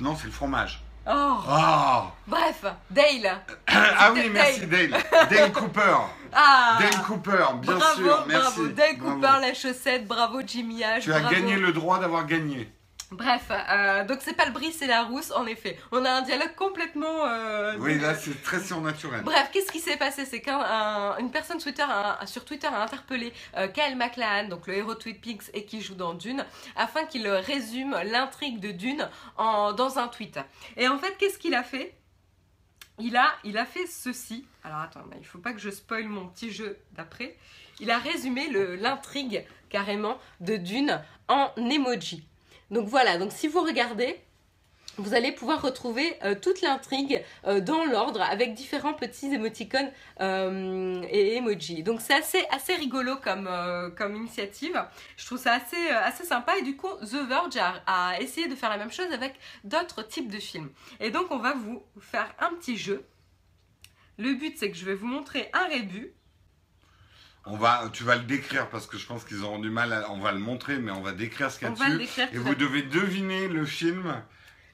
[0.00, 0.82] Non, c'est le fromage.
[1.06, 1.38] Oh.
[1.48, 2.02] oh.
[2.26, 3.40] Bref, Dale.
[3.66, 4.90] ah oui, merci Dale.
[5.30, 5.96] Dale Cooper.
[6.34, 6.78] Ah.
[6.80, 8.56] Dale Cooper, bien sûr, merci.
[8.56, 11.02] Bravo, Dale Cooper, la chaussette, bravo Jimmy H.
[11.02, 12.72] Tu as gagné le droit d'avoir gagné.
[13.12, 15.78] Bref, euh, donc c'est pas le bris, c'est la rousse, en effet.
[15.90, 17.26] On a un dialogue complètement.
[17.26, 19.22] Euh, oui, là c'est très surnaturel.
[19.22, 20.24] Bref, qu'est-ce qui s'est passé?
[20.24, 21.84] C'est qu'une personne Twitter
[22.24, 25.82] sur Twitter a interpellé euh, Kyle MacLachlan, donc le héros de Tweet Peaks et qui
[25.82, 26.44] joue dans Dune,
[26.74, 30.40] afin qu'il résume l'intrigue de Dune en, dans un tweet.
[30.78, 31.94] Et en fait, qu'est-ce qu'il a fait?
[32.98, 34.46] Il a, il a fait ceci.
[34.64, 37.36] Alors attends, il faut pas que je spoil mon petit jeu d'après.
[37.80, 38.48] Il a résumé
[38.78, 42.26] l'intrigue carrément de Dune en emoji.
[42.72, 44.18] Donc voilà, donc si vous regardez,
[44.96, 51.02] vous allez pouvoir retrouver euh, toute l'intrigue euh, dans l'ordre avec différents petits émoticônes euh,
[51.10, 51.82] et emojis.
[51.82, 53.48] Donc c'est assez, assez rigolo comme,
[53.96, 54.82] comme initiative.
[55.16, 58.70] Je trouve ça assez, assez sympa et du coup The Verge a, essayé de faire
[58.70, 60.70] la même chose avec d'autres types de films.
[60.98, 63.04] Et donc on va vous faire un petit jeu.
[64.18, 66.14] Le but c'est que je vais vous montrer un rébut.
[67.44, 70.04] On va, tu vas le décrire parce que je pense qu'ils auront du mal.
[70.10, 72.20] on va le montrer, mais on va décrire ce qu'il y a dessus.
[72.32, 74.22] et vous devez deviner le film.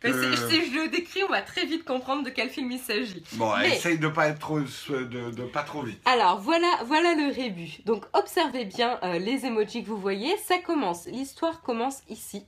[0.03, 3.25] Si je le décris, on va très vite comprendre de quel film il s'agit.
[3.33, 6.01] Bon, essaye de pas être trop, de, pas trop vite.
[6.05, 7.79] Alors voilà, voilà le rébut.
[7.85, 10.37] Donc observez bien euh, les emojis que vous voyez.
[10.37, 12.45] Ça commence, l'histoire commence ici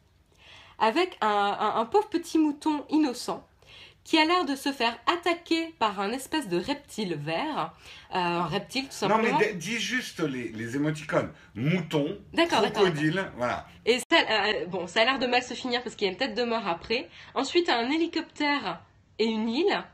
[0.78, 3.46] avec un pauvre petit mouton innocent
[4.10, 7.72] qui a l'air de se faire attaquer par un espèce de reptile vert.
[8.12, 9.22] Euh, un reptile, tout simplement.
[9.22, 11.30] Non, mais dis juste les, les émoticônes.
[11.54, 13.68] Mouton, crocodile, voilà.
[13.86, 16.12] Et ça, euh, bon, ça a l'air de mal se finir parce qu'il y a
[16.12, 17.08] une tête de mort après.
[17.34, 18.82] Ensuite, un hélicoptère
[19.20, 19.84] et une île.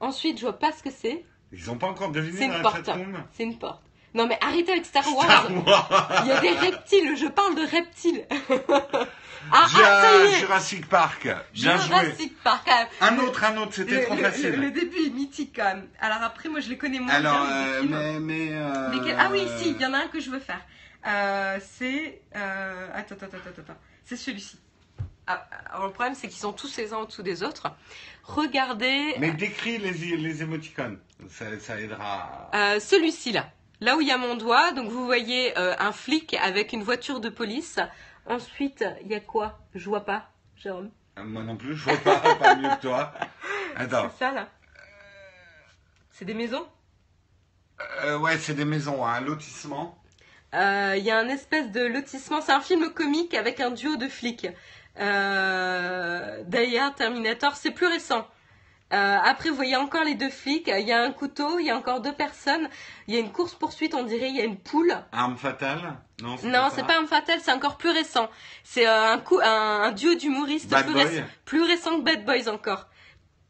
[0.00, 1.24] Ensuite, je vois pas ce que c'est.
[1.52, 2.90] Ils n'ont pas encore deviné C'est une porte.
[3.32, 3.82] C'est une porte.
[4.14, 5.24] Non mais arrêtez avec Star Wars.
[5.24, 6.22] Star Wars.
[6.24, 8.26] Il y a des reptiles, je parle de reptiles.
[9.50, 11.28] Ah, ah Jurassic Park.
[11.52, 12.68] Bien Jurassic Park.
[13.00, 14.52] Un autre, un autre, c'était trop facile.
[14.52, 15.88] Le, début est mythique quand même.
[16.00, 17.12] Alors après, moi je les connais moins.
[17.12, 18.20] Alors, euh, mais.
[18.20, 19.14] mais euh...
[19.18, 20.60] Ah oui, si, il y en a un que je veux faire.
[21.06, 22.22] Euh, c'est.
[22.36, 23.80] Euh, attends, attends, attends, attends.
[24.04, 24.58] C'est celui-ci.
[25.26, 27.72] Ah, alors le problème, c'est qu'ils sont tous les uns en dessous des autres.
[28.24, 29.14] Regardez.
[29.18, 30.98] Mais décris les, les émoticônes.
[31.28, 32.50] Ça, ça aidera.
[32.54, 33.46] Euh, celui-ci là.
[33.82, 37.18] Là où il y a mon doigt, donc vous voyez un flic avec une voiture
[37.18, 37.80] de police.
[38.26, 39.58] Ensuite, il y a quoi?
[39.74, 40.90] Je vois pas, Jérôme.
[41.18, 43.12] Euh, moi non plus, je vois pas, pas mieux que toi.
[43.76, 44.08] Attends.
[44.12, 44.48] C'est ça là
[46.10, 46.64] C'est des maisons?
[48.04, 49.98] Euh, Ouais, c'est des maisons, hein, un lotissement.
[50.54, 53.96] Euh, il y a un espèce de lotissement, c'est un film comique avec un duo
[53.96, 54.46] de flics.
[54.96, 58.28] D'ailleurs, Terminator, c'est plus récent.
[58.92, 60.68] Euh, après, vous voyez encore les deux flics.
[60.68, 62.68] Il y a un couteau, il y a encore deux personnes.
[63.06, 64.28] Il y a une course poursuite, on dirait.
[64.28, 64.94] Il y a une poule.
[65.12, 67.40] Arme fatale Non, c'est c'est pas arme fatale.
[67.42, 68.28] C'est encore plus récent.
[68.64, 72.86] C'est euh, un, duo d'humoristes plus, plus, récent que Bad Boys encore.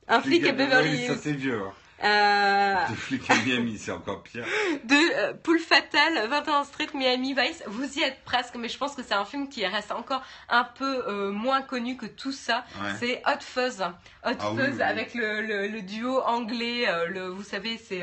[0.06, 1.08] Un flic, à Beverly Hills.
[1.08, 1.60] Ça c'est vieux.
[1.60, 1.72] Hein.
[2.02, 2.88] Euh...
[2.88, 4.44] De flics à Miami, c'est encore pire.
[4.84, 7.62] De euh, Poule Fatale, 21 Street, Miami Vice.
[7.66, 10.64] Vous y êtes presque, mais je pense que c'est un film qui reste encore un
[10.64, 12.64] peu euh, moins connu que tout ça.
[12.98, 13.82] C'est Hot Fuzz.
[14.24, 16.86] Hot ah Fuzz avec le, le, duo anglais.
[17.08, 18.02] Le, vous savez, c'est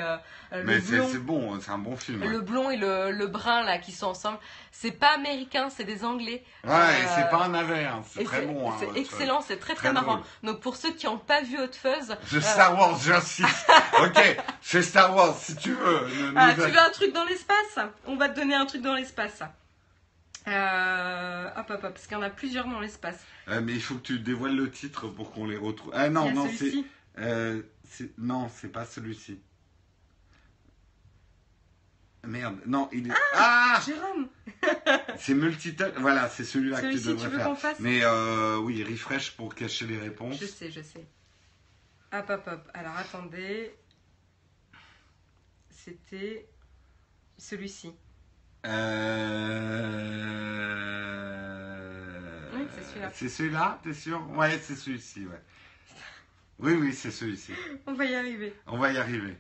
[0.52, 2.24] mais c'est bon, c'est un bon film.
[2.24, 4.40] Le blond et le, le, brun là qui sont ensemble.
[4.72, 6.44] C'est pas américain, c'est des anglais.
[6.64, 8.02] Ouais, euh, c'est pas un navet, hein.
[8.08, 8.72] c'est très bon.
[8.72, 10.22] Hein, c'est excellent, c'est très très, marrant.
[10.44, 12.16] Donc pour ceux qui n'ont pas vu Hot Fuzz.
[12.28, 13.72] C'est euh, Star Wars, j'insiste.
[14.02, 16.34] ok, c'est Star Wars si tu veux.
[16.36, 17.88] Ah, tu veux un truc dans l'espace?
[18.06, 19.42] On va te donner un truc dans l'espace.
[20.48, 23.20] Euh, hop, hop, hop, parce qu'il y en a plusieurs dans l'espace.
[23.48, 25.92] mais il faut que tu dévoiles le titre pour qu'on les retrouve.
[25.96, 26.74] Ah non, non, c'est.
[27.20, 27.62] Euh,
[28.18, 29.40] non, c'est pas celui-ci.
[32.24, 33.14] Merde, non, il est.
[33.34, 34.28] Ah, ah Jérôme
[35.18, 35.94] C'est multitouch.
[35.98, 37.76] Voilà, c'est celui-là que tu devrais faire.
[37.80, 40.40] Mais euh, oui, refresh pour cacher les réponses.
[40.40, 41.06] Je sais, je sais.
[42.12, 42.70] Hop, hop, hop.
[42.74, 43.74] Alors attendez.
[45.70, 46.48] C'était
[47.38, 47.94] celui-ci.
[48.66, 49.80] Euh...
[52.54, 53.12] Oui, c'est celui-là.
[53.14, 54.30] C'est celui-là, t'es sûr?
[54.32, 55.42] Ouais, c'est celui-ci, ouais.
[56.60, 57.54] Oui, oui, c'est celui-ci.
[57.88, 58.54] On va y arriver.
[58.68, 59.38] On va y arriver.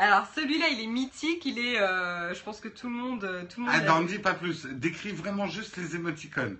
[0.00, 3.44] Alors celui-là, il est mythique, il est, euh, je pense que tout le monde, euh,
[3.44, 3.74] tout le monde.
[3.76, 4.64] Ah non, dis pas plus.
[4.64, 6.56] Décris vraiment juste les émoticônes.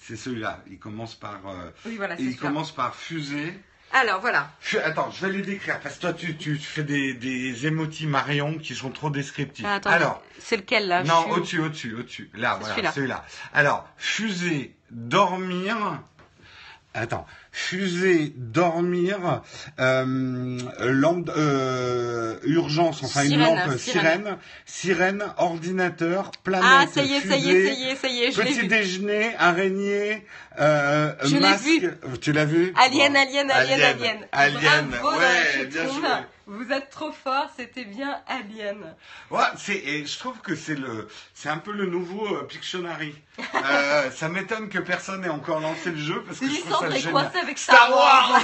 [0.00, 0.64] C'est celui-là.
[0.66, 1.46] Il commence par.
[1.46, 2.14] Euh, oui, voilà.
[2.18, 3.52] Il commence par fusée.
[3.92, 4.50] Alors voilà.
[4.84, 8.56] Attends, je vais les décrire parce que toi tu, tu fais des, des émotis Marion
[8.56, 9.66] qui sont trop descriptifs.
[9.68, 12.30] Ah, attends, Alors, c'est lequel là Non, au-dessus, au-dessus, au-dessus.
[12.34, 13.26] Là, voilà, celui-là.
[13.52, 16.00] Alors, fusée, dormir.
[16.94, 19.42] Attends, fusée, dormir,
[19.78, 24.36] euh, lampe, euh, urgence, enfin une lampe, sirène.
[24.66, 28.22] sirène, ordinateur, planète, Ah, ça y est, ça y est, ça y est, ça y
[28.24, 30.24] est, je Petit déjeuner, araignée,
[30.58, 31.64] euh, je masque.
[31.64, 31.90] Vu.
[32.20, 34.88] Tu l'as vu alien, alien, alien, alien, alien.
[34.90, 36.08] ouais, bien joué.
[36.52, 38.78] Vous êtes trop fort, c'était bien Alien.
[39.30, 43.14] Ouais, c'est, et je trouve que c'est le, c'est un peu le nouveau euh, Pictionary.
[43.54, 46.90] euh, ça m'étonne que personne n'ait encore lancé le jeu parce que je trouve ça
[46.90, 47.30] génial.
[47.42, 48.40] Avec Star, Wars,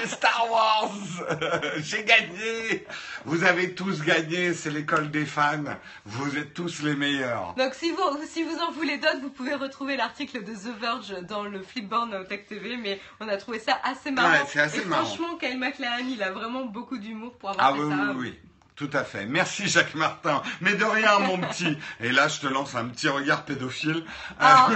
[0.00, 0.90] c'est Star Wars.
[1.78, 2.86] J'ai gagné.
[3.24, 5.64] Vous avez tous gagné, c'est l'école des fans.
[6.04, 7.54] Vous êtes tous les meilleurs.
[7.56, 11.14] Donc si vous, si vous en voulez d'autres, vous pouvez retrouver l'article de The Verge
[11.22, 14.30] dans le Flipboard Tech TV, mais on a trouvé ça assez marrant.
[14.30, 15.04] Ouais, c'est assez et marrant.
[15.04, 18.38] Franchement, Kyle MacLachlan, il a vraiment beaucoup d'humour pour ah, oui, Oui, oui.
[18.78, 19.26] Tout à fait.
[19.26, 20.40] Merci Jacques Martin.
[20.60, 21.76] Mais de rien, mon petit.
[21.98, 24.04] Et là, je te lance un petit regard pédophile.
[24.38, 24.68] Ah,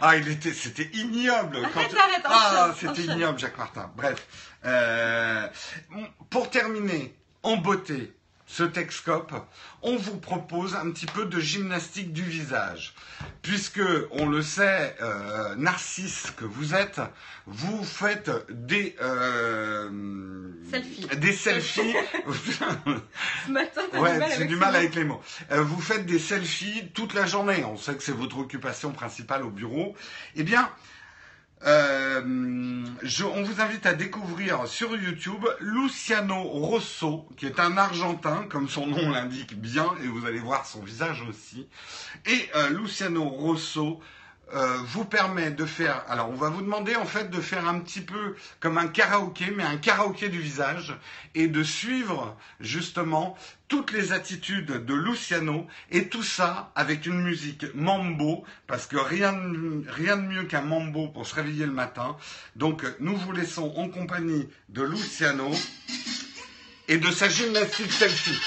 [0.00, 1.58] ah il était, c'était ignoble.
[1.64, 3.90] Arrête, arrête, ah, c'était ignoble, Jacques Martin.
[3.96, 4.24] Bref.
[4.64, 5.48] Euh,
[6.30, 7.12] pour terminer,
[7.42, 8.14] en beauté,
[8.54, 9.32] ce Texcope,
[9.82, 12.94] on vous propose un petit peu de gymnastique du visage.
[13.42, 13.82] Puisque,
[14.12, 17.00] on le sait, euh, narcisse que vous êtes,
[17.46, 18.94] vous faites des...
[19.02, 19.90] Euh,
[20.70, 21.06] selfies.
[21.16, 21.94] Des selfies.
[23.46, 25.20] Ce matin, ouais, j'ai du mal avec les mots.
[25.50, 27.64] Euh, vous faites des selfies toute la journée.
[27.64, 29.96] On sait que c'est votre occupation principale au bureau.
[30.36, 30.70] Eh bien,
[31.66, 38.68] euh, on vous invite à découvrir sur YouTube Luciano Rosso, qui est un Argentin, comme
[38.68, 41.66] son nom l'indique bien, et vous allez voir son visage aussi.
[42.26, 44.00] Et euh, Luciano Rosso
[44.54, 46.04] euh, vous permet de faire.
[46.08, 49.46] Alors, on va vous demander en fait de faire un petit peu comme un karaoké,
[49.50, 50.94] mais un karaoké du visage,
[51.34, 53.36] et de suivre justement
[53.66, 59.34] toutes les attitudes de Luciano, et tout ça avec une musique mambo, parce que rien,
[59.88, 62.16] rien de mieux qu'un mambo pour se réveiller le matin.
[62.54, 65.50] Donc, nous vous laissons en compagnie de Luciano
[66.86, 68.40] et de sa gymnastique selfie.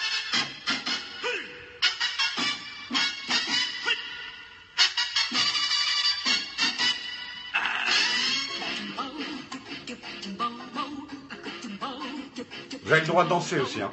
[12.88, 13.82] Vous avez le droit de danser aussi.
[13.82, 13.92] Hein.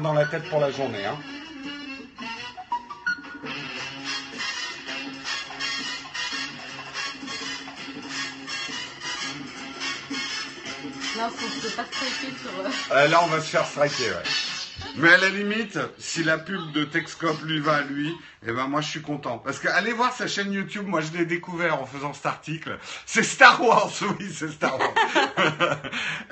[0.00, 1.04] Dans la tête pour la journée.
[1.04, 1.16] Hein.
[11.16, 12.60] Là, faut pas striker sur.
[12.60, 14.22] Euh, euh, là, on va se faire striker, ouais.
[14.96, 18.14] Mais à la limite, si la pub de Texcop lui va à lui,
[18.46, 19.38] eh ben moi je suis content.
[19.38, 22.78] Parce que allez voir sa chaîne YouTube, moi je l'ai découvert en faisant cet article.
[23.06, 24.94] C'est Star Wars, oui, c'est Star Wars.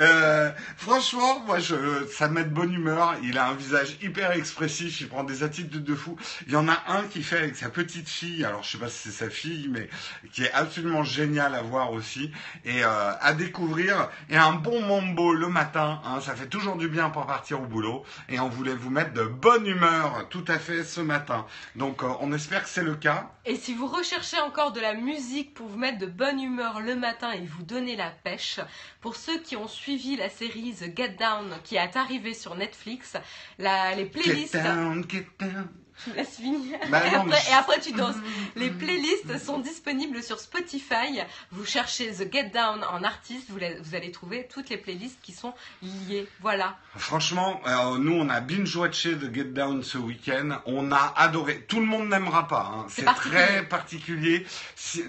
[0.01, 3.15] euh, franchement, moi je, ça me met de bonne humeur.
[3.23, 6.17] Il a un visage hyper expressif, il prend des attitudes de fou.
[6.47, 8.89] Il y en a un qui fait avec sa petite fille, alors je sais pas
[8.89, 9.89] si c'est sa fille, mais
[10.33, 12.31] qui est absolument génial à voir aussi
[12.65, 14.11] et euh, à découvrir.
[14.31, 17.67] Et un bon mambo le matin, hein, ça fait toujours du bien pour partir au
[17.67, 18.05] boulot.
[18.29, 21.47] Et on voulait vous mettre de bonne humeur tout à fait ce matin.
[21.77, 23.31] Donc on espère que c'est le cas.
[23.45, 26.97] Et si vous recherchez encore de la musique pour vous mettre de bonne humeur le
[26.97, 28.61] matin et vous donner la pêche,
[29.01, 33.17] pour ceux qui ont suivi la série The Get Down qui est arrivée sur Netflix,
[33.59, 34.55] les playlists...
[34.55, 35.69] Get down, get down.
[36.03, 36.79] Tu laisses finir.
[36.91, 38.17] Bah et, après, tu danses.
[38.57, 41.21] Les playlists sont disponibles sur Spotify.
[41.53, 45.33] Vous cherchez The Get Down en artiste, vous, vous allez trouver toutes les playlists qui
[45.33, 46.27] sont liées.
[46.41, 46.77] Voilà.
[46.97, 47.61] Franchement,
[47.99, 50.61] nous, on a binge-watché The Get Down ce week-end.
[50.67, 51.61] On a adoré.
[51.69, 52.73] Tout le monde n'aimera pas.
[52.75, 52.87] Hein.
[52.89, 54.47] C'est très particulier.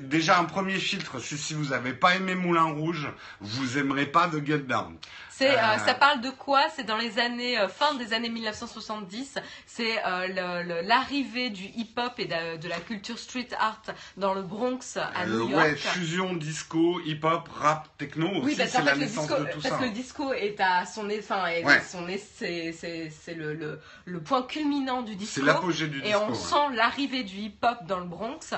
[0.01, 3.07] déjà, un premier filtre, c'est si vous n'avez pas aimé Moulin Rouge,
[3.41, 4.97] vous aimerez pas The Get Down.
[5.37, 6.61] C'est, euh, ça parle de quoi?
[6.73, 9.37] C'est dans les années euh, fin des années 1970.
[9.65, 13.81] C'est euh, l'arrivée du hip-hop et de, la culture street art
[14.15, 15.61] dans le Bronx à New York.
[15.61, 18.45] Ouais, fusion disco, hip-hop, rap, techno aussi.
[18.45, 21.45] Oui, c'est la naissance disco, de tout parce que le disco est à son fin,
[21.85, 25.41] son c'est, c'est, le, le, le, point culminant du disco.
[25.41, 26.07] C'est l'apogée du disco.
[26.07, 28.53] Et on sent l'arrivée du hip-hop dans le Bronx.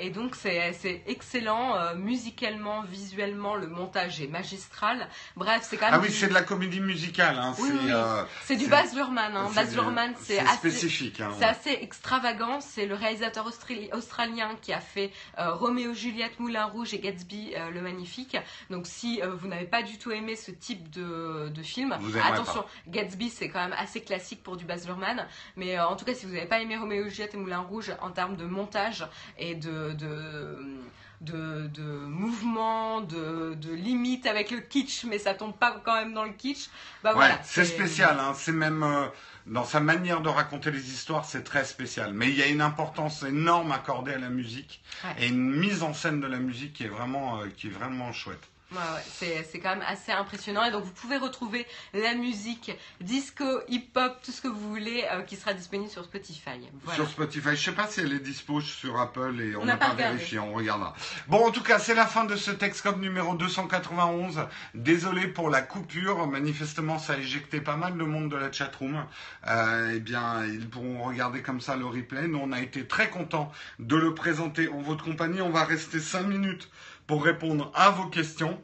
[0.00, 5.06] et donc c'est, c'est excellent musicalement, visuellement, le montage est magistral.
[5.36, 7.38] Bref, ah oui, c'est de la comédie musicale.
[7.38, 7.54] Hein.
[7.60, 9.36] Euh, c'est du Baz Luhrmann.
[9.36, 9.50] Hein.
[9.54, 11.20] Baz Luhrmann, c'est assez spécifique.
[11.20, 12.60] Hein, c'est assez extravagant.
[12.60, 13.46] C'est le réalisateur
[13.92, 18.36] australien qui a fait euh, Roméo Juliette, Moulin Rouge et Gatsby euh, le Magnifique.
[18.70, 23.30] Donc si vous n'avez pas du tout aimé ce type de, de film, attention, Gatsby
[23.30, 25.26] c'est quand même assez classique pour du Baz Luhrmann.
[25.56, 28.10] Mais en tout cas, si vous n'avez pas aimé Roméo Juliette et Moulin Rouge en
[28.10, 29.06] termes de montage
[29.38, 30.78] et de, de
[31.20, 36.14] de, de mouvements, de, de limites avec le kitsch, mais ça tombe pas quand même
[36.14, 36.68] dans le kitsch.
[37.02, 39.06] Bah voilà, c'est spécial, hein, c'est même euh,
[39.46, 42.12] dans sa manière de raconter les histoires, c'est très spécial.
[42.12, 44.82] Mais il y a une importance énorme accordée à la musique
[45.18, 48.12] et une mise en scène de la musique qui est vraiment, euh, qui est vraiment
[48.12, 48.48] chouette.
[48.70, 50.62] Ouais, c'est quand même assez impressionnant.
[50.64, 55.22] Et donc, vous pouvez retrouver la musique disco, hip-hop, tout ce que vous voulez, euh,
[55.22, 56.68] qui sera disponible sur Spotify.
[56.94, 57.50] Sur Spotify.
[57.50, 60.52] Je sais pas si elle est dispo sur Apple et on n'a pas, vérifié, on
[60.52, 60.94] regardera.
[61.28, 64.46] Bon, en tout cas, c'est la fin de ce Texcom numéro 291.
[64.74, 66.26] Désolé pour la coupure.
[66.26, 69.06] Manifestement, ça a éjecté pas mal le monde de la chatroom.
[69.46, 72.28] Euh, eh bien, ils pourront regarder comme ça le replay.
[72.28, 75.40] Nous, on a été très contents de le présenter en votre compagnie.
[75.40, 76.68] On va rester 5 minutes
[77.08, 78.60] pour répondre à vos questions.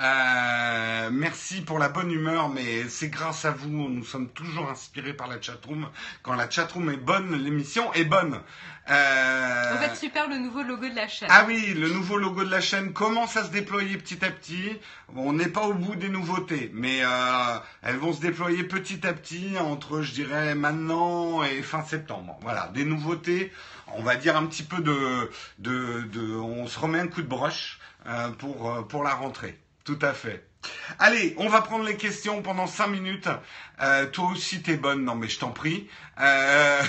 [0.00, 3.88] Euh, merci pour la bonne humeur, mais c'est grâce à vous.
[3.88, 5.88] Nous sommes toujours inspirés par la chatroom.
[6.22, 8.40] Quand la chatroom est bonne, l'émission est bonne.
[8.90, 9.74] Euh...
[9.74, 11.28] En fait, super le nouveau logo de la chaîne.
[11.30, 14.78] Ah oui, le nouveau logo de la chaîne commence à se déployer petit à petit?
[15.16, 19.12] on n'est pas au bout des nouveautés, mais euh, elles vont se déployer petit à
[19.12, 22.36] petit entre, je dirais, maintenant et fin septembre.
[22.42, 23.52] Voilà, des nouveautés.
[23.96, 27.78] On va dire un petit peu de, de, on se remet un coup de broche
[28.06, 29.58] euh, pour euh, pour la rentrée.
[29.84, 30.46] Tout à fait.
[30.98, 33.28] Allez, on va prendre les questions pendant 5 minutes.
[33.82, 35.04] Euh, toi aussi, t'es bonne.
[35.04, 35.88] Non, mais je t'en prie.
[36.20, 36.82] Euh...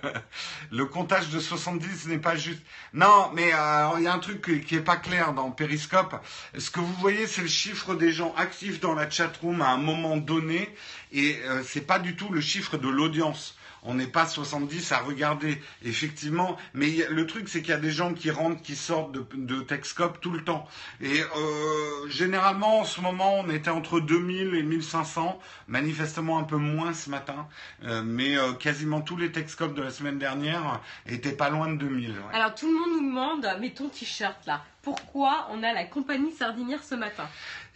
[0.72, 2.62] le comptage de 70 n'est pas juste.
[2.92, 6.16] Non, mais il y a un truc qui est pas clair dans Periscope.
[6.58, 9.78] Ce que vous voyez, c'est le chiffre des gens actifs dans la chatroom à un
[9.78, 10.74] moment donné,
[11.12, 13.56] et c'est pas du tout le chiffre de l'audience
[13.86, 16.56] on n'est pas 70 à regarder, effectivement.
[16.74, 19.60] Mais le truc, c'est qu'il y a des gens qui rentrent, qui sortent de, de
[19.62, 20.66] Texcope tout le temps.
[21.00, 26.56] Et euh, généralement, en ce moment, on était entre 2000 et 1500, manifestement un peu
[26.56, 27.46] moins ce matin.
[27.84, 31.76] Euh, mais euh, quasiment tous les Texcopes de la semaine dernière étaient pas loin de
[31.76, 32.14] 2000.
[32.32, 36.30] Alors tout le monde nous demande, mais ton t-shirt là, pourquoi on a la compagnie
[36.30, 37.28] sardinière ce matin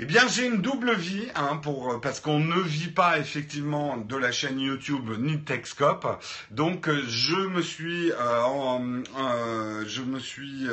[0.02, 3.98] eh bien, j'ai une double vie, hein, pour, euh, parce qu'on ne vit pas effectivement
[3.98, 6.24] de la chaîne YouTube ni de Texcope.
[6.50, 10.66] Donc, euh, je me suis, euh, je me suis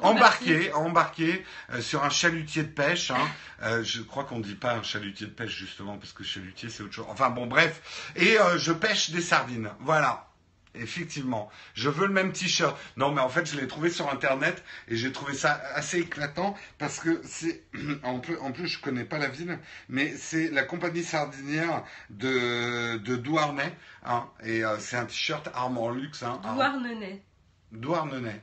[0.00, 1.44] embarqué, embarqué
[1.80, 3.10] sur un chalutier de pêche.
[3.10, 3.82] Hein.
[3.82, 6.82] je crois qu'on ne dit pas un chalutier de pêche justement parce que chalutier c'est
[6.82, 7.06] autre chose.
[7.10, 8.12] Enfin bon, bref.
[8.16, 9.68] Et je pêche des sardines.
[9.80, 10.29] Voilà.
[10.74, 12.78] Effectivement, je veux le même t-shirt.
[12.96, 16.56] Non, mais en fait, je l'ai trouvé sur internet et j'ai trouvé ça assez éclatant
[16.78, 17.64] parce que c'est
[18.04, 19.58] en plus, en plus, je connais pas la ville,
[19.88, 23.72] mais c'est la compagnie sardinière de de Douarnenez,
[24.04, 26.22] hein, et euh, c'est un t-shirt Armand Luxe.
[26.22, 26.40] Hein.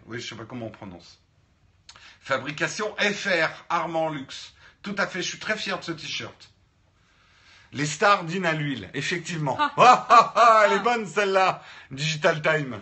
[0.06, 1.22] Oui, je sais pas comment on prononce.
[2.20, 4.54] Fabrication FR Armand Luxe.
[4.82, 5.22] Tout à fait.
[5.22, 6.50] Je suis très fier de ce t-shirt.
[7.74, 9.58] Les stars dînent à l'huile, effectivement.
[9.60, 9.72] Ah.
[9.78, 11.62] Ah, ah, ah, elle est bonne celle-là.
[11.92, 12.80] Digital Time.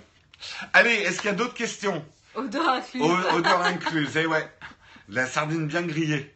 [0.74, 2.06] Allez, est-ce qu'il y a d'autres questions?
[2.36, 3.02] Odeur incluse.
[3.34, 4.50] odeur incluse, eh ouais.
[5.10, 6.36] La sardine bien grillée.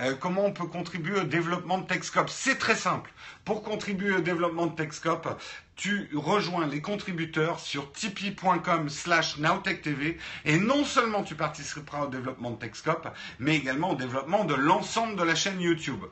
[0.00, 2.30] Euh, comment on peut contribuer au développement de Texcope?
[2.30, 3.10] C'est très simple.
[3.44, 5.40] Pour contribuer au développement de Texcope,
[5.74, 12.52] tu rejoins les contributeurs sur tipeee.com slash nowtechtv et non seulement tu participeras au développement
[12.52, 13.08] de Texcope,
[13.40, 16.04] mais également au développement de l'ensemble de la chaîne YouTube.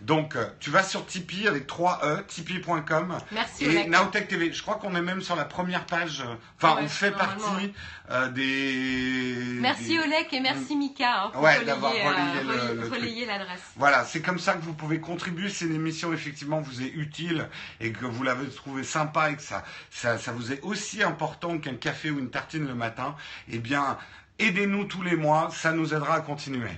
[0.00, 3.18] Donc, euh, tu vas sur Tipeee avec 3 E, tipeee.com.
[3.32, 3.64] Merci.
[3.64, 4.52] Et Nowtech TV.
[4.52, 6.20] Je crois qu'on est même sur la première page.
[6.20, 7.72] Euh, enfin, on fait partie
[8.10, 9.34] euh, des.
[9.60, 13.62] Merci Olek et merci Mika hein, pour relayer, l'adresse.
[13.76, 17.48] Voilà, c'est comme ça que vous pouvez contribuer si l'émission effectivement vous est utile
[17.80, 21.58] et que vous l'avez trouvé sympa et que ça, ça, ça vous est aussi important
[21.58, 23.16] qu'un café ou une tartine le matin.
[23.50, 23.98] Eh bien,
[24.38, 26.70] aidez-nous tous les mois, ça nous aidera à continuer.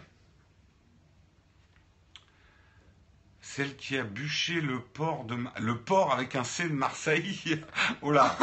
[3.56, 7.60] Celle qui a bûché le port de le port avec un C de Marseille.
[8.00, 8.36] oh là,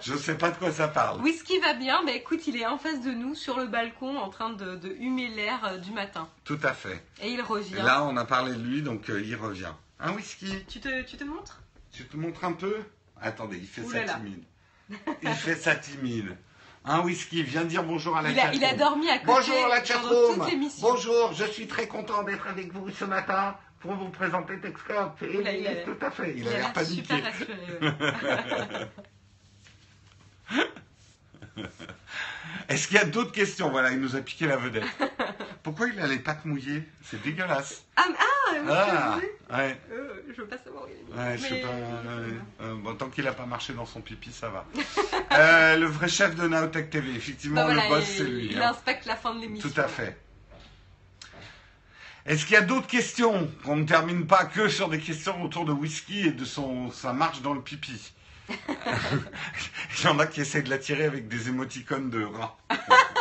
[0.00, 1.20] je ne sais pas de quoi ça parle.
[1.20, 4.30] Whisky va bien, mais écoute, il est en face de nous sur le balcon en
[4.30, 6.28] train de, humer l'air euh, du matin.
[6.44, 7.04] Tout à fait.
[7.20, 7.82] Et il revient.
[7.82, 9.72] là, on a parlé de lui, donc euh, il revient.
[9.98, 10.64] Un whisky.
[10.68, 11.60] Tu te, tu te montres?
[11.90, 12.84] Tu te montres un peu?
[13.20, 14.44] Attendez, il fait ça timide.
[15.24, 16.36] il fait ça timide.
[16.84, 18.54] Un whisky, viens dire bonjour à la chatroom.
[18.54, 19.26] Il a dormi à côté.
[19.26, 20.48] Bonjour la chatroom.
[20.80, 25.22] Bonjour, je suis très content d'être avec vous ce matin pour vous présenter Texcope.
[25.22, 27.14] Et tout à fait, il, a l'air paniqué.
[32.68, 33.70] Est-ce qu'il y a d'autres questions?
[33.70, 34.84] Voilà, il nous a piqué la vedette.
[35.62, 36.88] Pourquoi il a les pattes mouillées?
[37.04, 37.84] C'est dégueulasse.
[37.96, 38.24] Ah, ah,
[38.70, 39.18] ah
[39.56, 39.78] ouais.
[39.90, 41.18] Euh, je veux pas savoir où il est.
[41.18, 41.68] Ouais, je sais pas.
[41.68, 44.64] Euh, bon, tant qu'il n'a pas marché dans son pipi, ça va.
[45.32, 48.48] euh, le vrai chef de Naotech TV, effectivement, bah le boss, c'est lui.
[48.52, 48.70] Il hein.
[48.70, 49.68] inspecte la fin de l'émission.
[49.68, 50.16] Tout à fait.
[52.24, 55.64] Est-ce qu'il y a d'autres questions Qu'on ne termine pas que sur des questions autour
[55.64, 58.12] de whisky et de son, sa marche dans le pipi.
[58.48, 62.56] Il y en a qui essaient de l'attirer avec des émoticônes de rat.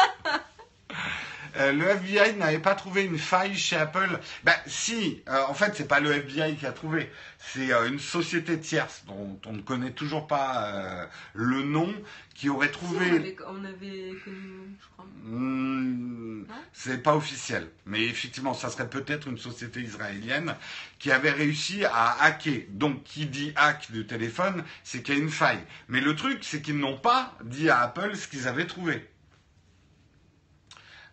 [1.61, 4.19] Euh, le FBI n'avait pas trouvé une faille chez Apple.
[4.43, 7.99] Ben si, euh, en fait, c'est pas le FBI qui a trouvé, c'est euh, une
[7.99, 11.93] société tierce dont on ne connaît toujours pas le nom
[12.33, 13.35] qui aurait trouvé.
[13.47, 15.05] on, avait, connu, je crois.
[15.23, 20.55] Hmm, c'est pas officiel, mais effectivement, ça serait peut-être une société israélienne
[20.97, 22.63] qui avait réussi à hacker.
[22.69, 25.63] Donc, qui dit hack du téléphone, c'est qu'il y a une faille.
[25.87, 29.07] Mais le truc, c'est qu'ils n'ont pas dit à Apple ce qu'ils avaient trouvé.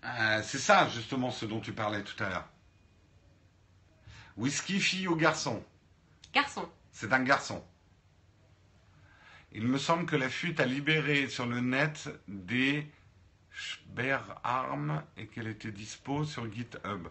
[0.08, 2.48] Euh, c'est ça, justement, ce dont tu parlais tout à l'heure.
[4.36, 5.64] Whisky, fille ou garçon?
[6.32, 6.68] Garçon.
[6.92, 7.64] C'est un garçon.
[9.52, 12.86] Il me semble que la fuite a libéré sur le net des
[13.52, 17.08] Sperr Arms et qu'elle était dispo sur GitHub.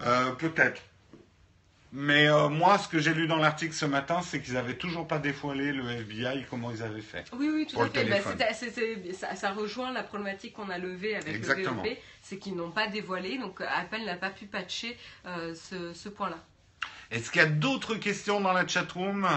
[0.00, 0.82] Euh, peut-être.
[1.92, 5.06] Mais euh, moi, ce que j'ai lu dans l'article ce matin, c'est qu'ils n'avaient toujours
[5.06, 7.24] pas dévoilé le FBI, comment ils avaient fait.
[7.32, 8.04] Oui, oui, tout à fait.
[8.04, 12.88] Bah, ça, rejoint la problématique qu'on a levée avec le VEP, c'est qu'ils n'ont pas
[12.88, 16.38] dévoilé, donc Apple n'a pas pu patcher ce, ce point-là.
[17.10, 19.28] Est-ce qu'il y a d'autres questions dans la chatroom?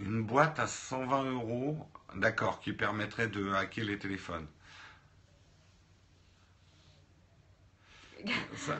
[0.00, 4.46] Une boîte à 120 euros, d'accord, qui permettrait de hacker les téléphones.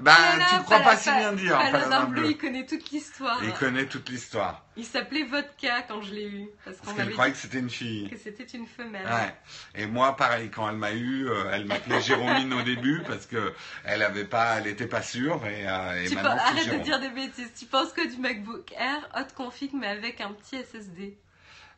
[0.01, 0.17] Bah,
[0.49, 1.59] tu ne crois pas, si bien dire.
[1.59, 3.41] Paladin bleu, il connaît toute l'histoire.
[3.43, 4.65] Il connaît toute l'histoire.
[4.77, 6.49] Il s'appelait Vodka quand je l'ai eu.
[6.65, 8.09] Parce, qu'elle croyait que c'était une fille.
[8.09, 9.05] Que c'était une femelle.
[9.05, 9.35] Ouais.
[9.75, 13.53] Et moi, pareil, quand elle m'a eu, euh, elle m'appelait Jérôme au début parce que
[13.85, 15.45] elle avait pas, elle était pas sûre.
[15.47, 17.53] Et, euh, tu arrête de dire des bêtises.
[17.59, 21.19] Tu penses que du MacBook Air hot config mais avec un petit SSD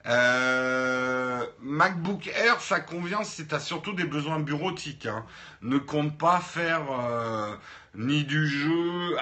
[0.07, 5.07] euh, MacBook Air, ça convient si tu as surtout des besoins bureautiques.
[5.07, 5.25] Hein.
[5.63, 7.55] Ne compte pas faire euh,
[7.95, 9.17] ni du jeu.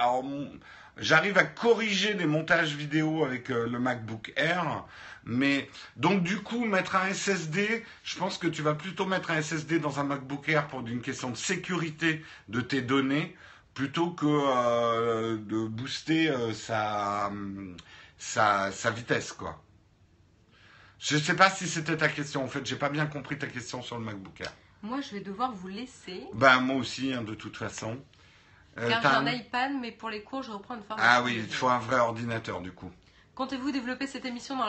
[0.97, 4.85] J'arrive à corriger des montages vidéo avec euh, le MacBook Air.
[5.25, 9.43] Mais donc du coup, mettre un SSD, je pense que tu vas plutôt mettre un
[9.43, 13.37] SSD dans un MacBook Air pour une question de sécurité de tes données,
[13.75, 17.31] plutôt que de booster sa,
[18.17, 19.63] sa, sa vitesse, quoi.
[21.01, 22.45] Je ne sais pas si c'était ta question.
[22.45, 24.53] En fait, j'ai pas bien compris ta question sur le MacBook Air.
[24.83, 26.25] Moi, je vais devoir vous laisser.
[26.35, 27.99] Ben, moi aussi, hein, de toute façon.
[28.79, 31.11] Euh, Car j'ai un iPad, mais pour les cours, je reprends une formation.
[31.13, 32.91] Ah oui, il faut un vrai ordinateur, du coup.
[33.35, 34.67] Comptez-vous développer cette émission dans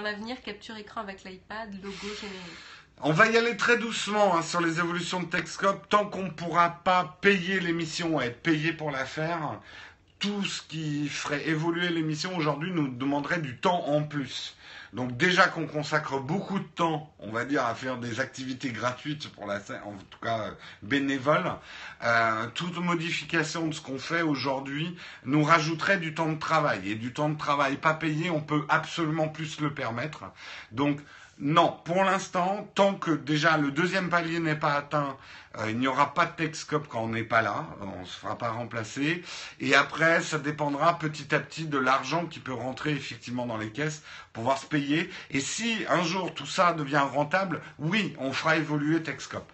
[0.00, 2.58] l'avenir Capture écran avec l'iPad, logo générique?
[3.00, 5.88] On va y aller très doucement hein, sur les évolutions de Texcop.
[5.88, 9.60] Tant qu'on ne pourra pas payer l'émission être payé pour la faire,
[10.18, 14.56] tout ce qui ferait évoluer l'émission aujourd'hui nous demanderait du temps en plus.
[14.92, 19.28] Donc déjà qu'on consacre beaucoup de temps, on va dire, à faire des activités gratuites
[19.32, 20.50] pour la en tout cas euh,
[20.82, 21.52] bénévoles,
[22.04, 26.90] euh, toute modification de ce qu'on fait aujourd'hui nous rajouterait du temps de travail.
[26.90, 30.24] Et du temps de travail pas payé, on peut absolument plus le permettre.
[30.72, 31.00] Donc
[31.40, 35.16] non, pour l'instant, tant que déjà le deuxième palier n'est pas atteint,
[35.58, 38.18] euh, il n'y aura pas de Texcop quand on n'est pas là, on ne se
[38.18, 39.22] fera pas remplacer.
[39.60, 43.70] Et après, ça dépendra petit à petit de l'argent qui peut rentrer effectivement dans les
[43.70, 45.10] caisses pour pouvoir se payer.
[45.30, 49.48] Et si un jour tout ça devient rentable, oui, on fera évoluer Texcop.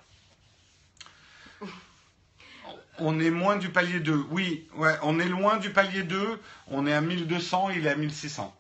[2.99, 4.27] On est moins du palier 2.
[4.31, 6.41] Oui, ouais, on est loin du palier 2.
[6.69, 8.55] On est à 1200, il est à 1600.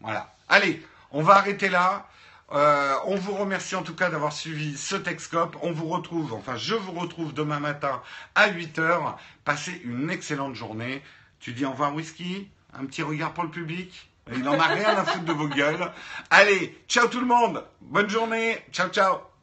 [0.00, 0.34] Voilà.
[0.48, 2.06] Allez, on va arrêter là.
[2.52, 5.56] Euh, on vous remercie en tout cas d'avoir suivi ce Texcope.
[5.62, 8.00] On vous retrouve, enfin je vous retrouve demain matin
[8.34, 9.16] à 8h.
[9.44, 11.02] Passez une excellente journée.
[11.40, 14.96] Tu dis au revoir whisky Un petit regard pour le public Il n'en a rien
[14.96, 15.92] à foutre de vos gueules.
[16.30, 19.35] Allez, ciao tout le monde Bonne journée Ciao ciao